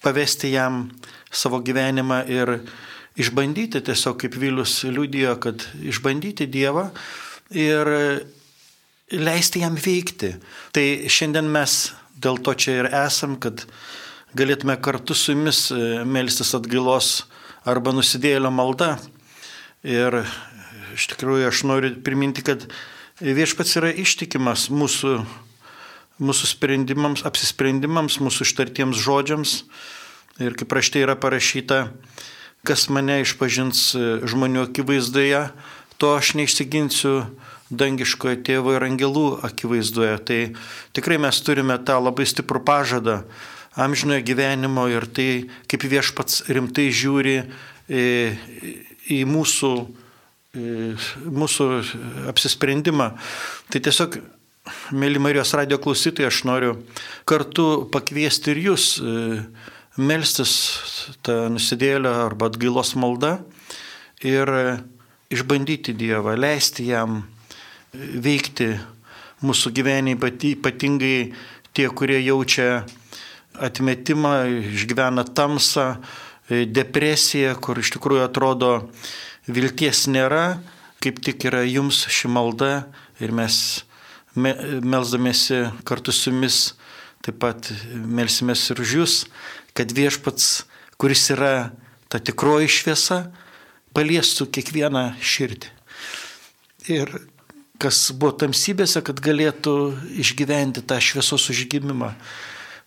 pavesti 0.00 0.54
jam 0.54 0.86
savo 1.28 1.60
gyvenimą 1.60 2.22
ir 2.30 2.56
išbandyti 3.20 3.82
tiesiog, 3.84 4.16
kaip 4.22 4.38
Vilius 4.40 4.80
liūdėjo, 4.88 5.36
kad 5.44 5.66
išbandyti 5.84 6.48
Dievą 6.48 6.88
ir 7.52 7.90
leisti 9.10 9.64
jam 9.64 9.76
veikti. 9.78 10.34
Tai 10.74 10.84
šiandien 11.10 11.48
mes 11.50 11.90
dėl 12.20 12.38
to 12.44 12.54
čia 12.54 12.80
ir 12.82 12.90
esam, 12.92 13.36
kad 13.40 13.64
galėtume 14.36 14.76
kartu 14.82 15.16
su 15.16 15.34
jumis 15.34 15.68
e, 15.74 16.04
melstis 16.06 16.54
atgailos 16.54 17.24
arba 17.68 17.94
nusidėlio 17.94 18.52
malda. 18.54 18.96
Ir 19.86 20.22
iš 20.94 21.08
tikrųjų 21.14 21.48
aš 21.48 21.64
noriu 21.66 21.94
priminti, 22.04 22.44
kad 22.46 22.66
viešpats 23.20 23.78
yra 23.80 23.90
ištikimas 23.90 24.68
mūsų, 24.72 25.16
mūsų 26.20 26.50
sprendimams, 26.52 27.24
apsisprendimams, 27.26 28.20
mūsų 28.22 28.46
ištartiems 28.46 29.00
žodžiams. 29.00 29.62
Ir 30.40 30.54
kaip 30.56 30.72
rašte 30.72 31.02
yra 31.02 31.16
parašyta, 31.20 31.90
kas 32.64 32.86
mane 32.92 33.18
išpažins 33.24 33.90
žmonių 34.28 34.68
akivaizdoje, 34.68 35.48
to 36.00 36.14
aš 36.16 36.34
neišsiginsiu 36.38 37.14
dangiškojo 37.70 38.40
tėvo 38.46 38.74
ir 38.74 38.86
angelų 38.86 39.26
akivaizdoje. 39.46 40.16
Tai 40.26 40.40
tikrai 40.96 41.20
mes 41.22 41.40
turime 41.46 41.78
tą 41.86 42.00
labai 42.02 42.26
stiprų 42.28 42.64
pažadą 42.66 43.20
amžinojo 43.78 44.24
gyvenimo 44.26 44.88
ir 44.90 45.06
tai, 45.06 45.28
kaip 45.70 45.86
viešpats 45.86 46.48
rimtai 46.50 46.88
žiūri 46.90 47.36
į, 47.86 48.04
į 49.14 49.20
mūsų, 49.30 49.72
į 50.58 51.32
mūsų 51.38 51.68
apsisprendimą. 52.32 53.12
Tai 53.70 53.82
tiesiog, 53.86 54.18
mėly 54.90 55.22
Marijos 55.22 55.54
radio 55.54 55.78
klausytojai, 55.82 56.30
aš 56.30 56.42
noriu 56.50 56.74
kartu 57.30 57.86
pakviesti 57.94 58.54
ir 58.54 58.64
jūs 58.66 58.92
e, 58.98 59.16
melstis 60.02 60.54
tą 61.26 61.44
nusidėlę 61.54 62.10
arba 62.26 62.50
atgailos 62.50 62.96
maldą 62.98 63.38
ir 64.26 64.50
išbandyti 65.30 65.94
Dievą, 65.94 66.34
leisti 66.38 66.90
jam 66.90 67.22
veikti 67.94 68.74
mūsų 69.44 69.72
gyvenime, 69.74 70.16
ypatingai 70.54 71.32
tie, 71.72 71.88
kurie 71.88 72.20
jaučia 72.22 72.84
atmetimą, 73.60 74.34
išgyvena 74.74 75.24
tamsą, 75.24 75.94
depresiją, 76.50 77.54
kur 77.62 77.78
iš 77.78 77.92
tikrųjų 77.94 78.24
atrodo 78.26 78.72
vilties 79.50 80.06
nėra, 80.10 80.60
kaip 81.00 81.20
tik 81.24 81.46
yra 81.48 81.62
jums 81.64 82.04
ši 82.10 82.30
malda 82.30 82.72
ir 83.22 83.32
mes 83.32 83.84
melzdamėsi 84.34 85.64
kartu 85.86 86.14
su 86.14 86.30
jumis 86.30 86.74
taip 87.24 87.40
pat 87.42 87.70
melsimės 87.92 88.62
ir 88.72 88.80
už 88.82 88.94
jūs, 89.00 89.14
kad 89.76 89.92
viešpats, 89.92 90.64
kuris 91.00 91.26
yra 91.34 91.70
ta 92.10 92.20
tikroji 92.22 92.70
šviesa, 92.70 93.20
paliestų 93.94 94.48
kiekvieną 94.54 95.04
širdį. 95.20 95.70
Ir 96.90 97.12
kas 97.80 98.10
buvo 98.12 98.34
tamsybėse, 98.44 99.02
kad 99.06 99.20
galėtų 99.24 99.74
išgyventi 100.20 100.84
tą 100.84 101.00
šviesos 101.02 101.48
užgimimą. 101.52 102.12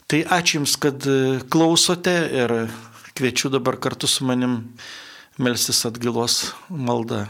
Tai 0.08 0.20
ačiū 0.38 0.60
Jums, 0.60 0.76
kad 0.78 1.06
klausote 1.50 2.14
ir 2.30 2.56
kviečiu 3.18 3.50
dabar 3.54 3.80
kartu 3.82 4.10
su 4.10 4.26
manim 4.28 4.60
melstis 5.42 5.86
atgilos 5.90 6.54
maldą. 6.70 7.26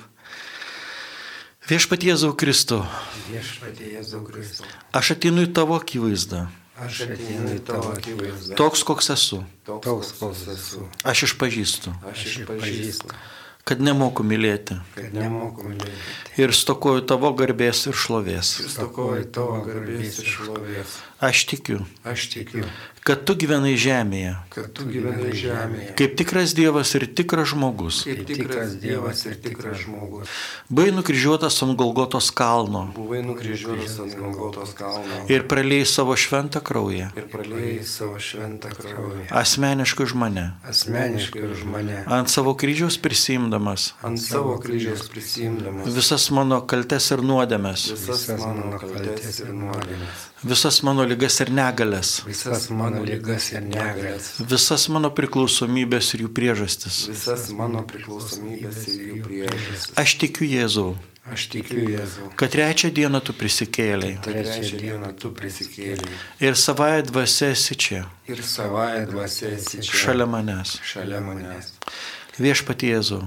Viešpatie 1.63 2.09
Jėzau 2.11 2.33
Kristau. 2.35 2.81
Viešpatie 3.29 3.93
Jėzau 3.93 4.19
Kristau. 4.27 4.67
Aš 4.91 5.13
ateinu 5.15 5.45
į 5.47 5.53
tavo 5.55 5.77
akivaizdą. 5.79 6.41
Aš 6.83 7.05
ateinu 7.05 7.53
į 7.55 7.61
tavo 7.63 7.93
akivaizdą. 7.93 8.57
Toks, 8.59 8.83
koks 8.83 9.13
esu. 9.13 9.39
Toks, 9.63 10.11
koks 10.19 10.41
esu. 10.51 10.83
Aš 11.07 11.29
išpažįstu, 11.29 11.93
Aš 12.09 12.25
išpažįstu, 12.33 13.15
kad 13.63 13.79
nemoku 13.81 14.23
mylėti 14.27 14.77
Kad 14.95 15.13
nemoku 15.15 15.69
mylėti. 15.69 16.01
ir 16.43 16.51
stokoju 16.55 17.05
tavo 17.07 17.31
garbės 17.39 17.85
ir 17.87 17.95
šlovės. 17.95 18.53
Stokoju 18.75 19.25
tavo 19.35 19.61
garbės 19.67 20.19
ir 20.19 20.31
šlovės. 20.35 20.97
Aš 21.23 21.45
tikiu, 21.47 21.79
Aš 22.03 22.25
tikiu, 22.33 22.65
kad 23.07 23.21
tu 23.27 23.33
gyvenai 23.39 23.73
žemėje, 23.79 24.33
kad 24.51 24.65
tu 24.75 24.83
gyvenai 24.87 25.31
žemėje. 25.35 25.93
kaip 25.99 26.17
tikras 26.19 26.51
Dievas 26.57 26.91
ir 26.99 27.05
tikras 27.15 27.47
žmogus. 27.53 28.01
kaip 28.07 28.25
Tikras 28.27 28.73
Dievas 28.81 29.23
ir 29.29 29.35
tikras 29.43 29.77
žmogus. 29.85 30.27
Buvai 30.69 30.91
nukryžiuotas 30.91 31.61
ant 31.63 31.77
Golgotos 31.79 32.27
kalno 32.35 32.81
buvai 32.95 33.21
nukryžiuotas 33.23 33.95
ant 34.03 34.15
Golgotos 34.19 34.73
kalno 34.75 35.21
ir 35.31 35.47
praleidai 35.47 35.85
savo 35.87 36.15
šventą 36.19 36.59
kraują. 36.63 37.07
ir 37.15 37.27
Pralėjai 37.31 37.83
savo 37.87 38.19
šventą 38.19 38.69
kraują. 38.75 39.27
Asmeniškai 39.31 40.03
už 40.03 40.13
mane. 40.19 40.45
Asmeniškai 40.67 41.43
už 41.51 41.63
mane. 41.71 42.03
Ant 42.07 42.27
savo 42.29 42.53
kryžiaus 42.55 42.97
prisimdamas 42.99 43.93
ant 44.03 44.19
savo 44.19 44.57
kryžiaus 44.59 45.07
prisimdamas 45.07 45.87
visas 45.87 46.29
mano 46.31 46.59
kaltes 46.67 47.11
ir 47.15 47.23
nuodėmes, 47.23 47.87
visas 47.95 48.27
mano 48.43 48.75
kaltes 48.79 49.39
ir 49.43 49.51
nuodėmes, 49.53 50.29
visas 50.43 50.81
mano 50.83 51.03
ligas 51.07 51.39
ir 51.41 51.49
negalės, 51.49 52.23
Visas 52.27 52.69
mano 52.69 53.03
lygas 53.03 53.51
ir 53.53 53.61
negalės. 53.61 54.33
visas 54.49 54.89
mano 54.89 55.09
priklausomybės 55.09 56.13
ir 56.15 56.25
jų 56.25 56.29
priežastis. 56.35 57.07
visas 57.09 57.49
mano 57.51 57.83
priklausomybės 57.87 58.87
ir 58.87 59.01
jų 59.07 59.23
priežastis. 59.27 59.91
Aš 59.97 60.17
tikiu 60.19 60.45
Jėzau, 60.49 60.95
Aš 61.31 61.47
tikiu 61.47 61.79
Jėzau. 61.87 62.27
kad 62.35 62.51
trečią 62.51 62.91
dieną 62.91 63.21
tu 63.23 63.31
prisikėlėjai 63.33 64.21
Trečią 64.21 64.77
dieną 64.81 65.13
tu 65.17 65.31
prisikėlė. 65.31 66.09
ir 66.41 66.53
savąją 66.55 67.01
dvasę 67.11 67.51
esi 67.51 67.75
čia, 67.75 68.05
Ir 68.27 68.37
savąją 68.43 69.05
dvasę 69.11 69.53
esi 69.55 69.79
čia. 69.79 69.93
šalia 69.95 70.25
manęs. 70.27 70.79
Šalia 70.83 71.19
manęs. 71.21 71.71
Viešpatie 71.71 71.81
Jėzau, 71.83 72.12
Viešpatie 72.39 72.89
Jėzau. 72.89 73.21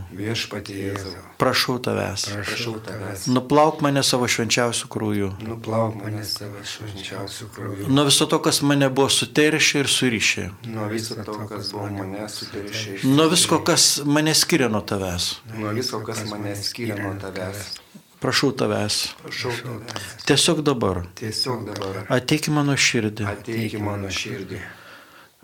prašau 1.39 1.79
tavęs, 1.79 2.25
Prašau 2.27 2.81
tavęs. 2.83 3.27
nuplauk 3.31 3.81
mane 3.81 4.03
savo 4.03 4.27
švenčiausių 4.27 4.89
krūjų. 4.91 5.29
Nuplauk 5.47 5.95
mane 6.03 6.25
savo 6.25 6.59
švenčiausių 6.65 7.47
krauju. 7.55 7.87
Nuo 7.89 8.05
viso 8.05 8.27
to, 8.27 8.39
kas 8.43 8.63
mane 8.63 8.89
buvo 8.91 9.07
suteršę 9.09 9.79
ir 9.79 9.87
surišę. 9.87 10.51
Nuo 10.67 10.89
viso 10.91 11.15
to, 11.23 11.39
kas 11.49 11.71
buvo 11.73 11.87
mane 11.91 12.27
suteršę 12.29 12.95
iš 12.97 13.05
Nuo 13.05 13.29
visko, 13.31 13.61
kas 13.63 14.03
mane 14.05 14.35
skiria 14.35 14.69
nuo 14.69 14.81
tavęs. 14.83 15.37
nuo 15.55 15.71
viso, 15.73 16.01
kas 16.01 16.25
mane 16.31 16.57
skiria 16.57 16.97
nuo 16.99 17.15
tavęs. 17.15 17.79
Prašau 18.21 18.51
tavęs. 18.53 19.15
Prašau 19.23 19.53
tavęs. 19.63 20.25
Tiesiog 20.27 20.63
dabar 20.67 21.07
Tiesiog 21.15 21.63
dabar 21.69 22.07
ateik 22.11 22.49
į 22.49 22.51
mano 22.59 22.73
širdį. 22.75 23.23
Ateik 23.29 23.75
į 23.79 23.81
mano 23.87 24.09
širdį. 24.11 24.59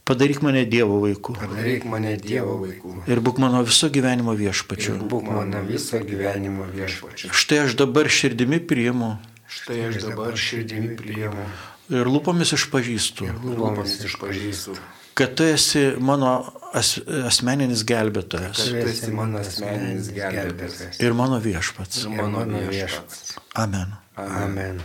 Padaryk 0.05 0.42
mane 0.42 0.64
Dievo 0.66 1.00
vaiku. 1.00 1.36
padaryk 1.38 1.84
mane 1.86 2.16
Dievo 2.18 2.57
vaikų. 2.64 2.94
Ir 3.07 3.20
būk 3.22 3.38
mano 3.38 3.62
viso 3.62 3.86
gyvenimo 3.88 4.34
viešpačiu. 4.34 4.96
Būk 5.09 5.28
mano 5.30 5.62
viso 5.62 6.00
gyvenimo 6.03 6.66
viešpačiu. 6.74 7.30
Štai 7.30 7.59
aš 7.66 7.76
dabar 7.78 8.11
širdimi 8.11 8.59
priimu 8.59 9.18
Štai 9.53 9.84
aš 9.88 10.00
dabar 10.03 10.36
širdimi 10.36 10.96
priimu. 10.96 11.44
ir 11.92 12.09
lūpomis 12.09 12.55
išpažįstu, 12.57 13.28
lūpomis 13.44 13.98
išpažįstu, 14.09 14.76
kad 15.18 15.34
tu 15.36 15.44
esi 15.44 15.82
mano 16.00 16.30
as, 16.72 16.94
asmeninis 17.28 17.82
gelbėtojas 17.84 18.62
kad 18.62 18.70
tu 18.72 18.88
esi 18.94 19.12
mano 19.12 19.42
asmeninis 19.44 20.09
gelbėtojas 20.16 21.00
ir 21.05 21.12
mano 21.18 21.40
viešpats. 21.44 22.07
ir 22.09 22.24
mano 22.32 22.62
viešpats. 22.70 23.36
Amen. 23.55 23.92
Amen. 24.16 24.80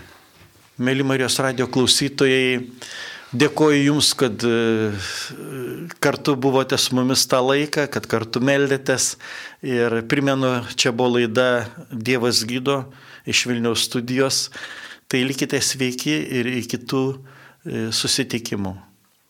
Mėly 0.77 1.03
Marijos 1.07 1.39
radio 1.39 1.65
klausytojai, 1.71 2.59
dėkoju 3.33 3.79
Jums, 3.81 4.13
kad 4.17 4.43
e, 4.47 4.91
kartu 6.03 6.35
buvote 6.39 6.77
su 6.79 6.95
mumis 6.97 7.25
tą 7.29 7.41
laiką, 7.43 7.87
kad 7.91 8.07
kartu 8.09 8.41
meldėtės. 8.43 9.15
Ir 9.65 10.01
primenu, 10.09 10.61
čia 10.75 10.93
buvo 10.95 11.17
laida 11.17 11.67
Dievas 11.91 12.43
gydo 12.47 12.83
iš 13.27 13.45
Vilniaus 13.49 13.87
studijos. 13.89 14.47
Tai 15.07 15.23
likite 15.23 15.59
sveiki 15.63 16.19
ir 16.39 16.51
iki 16.57 16.77
kitų 16.77 17.03
e, 17.13 17.87
susitikimų. 17.95 18.75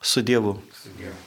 Su 0.02 0.22
Dievu. 0.26 0.58
Su 0.78 0.94
Dievu. 0.98 1.27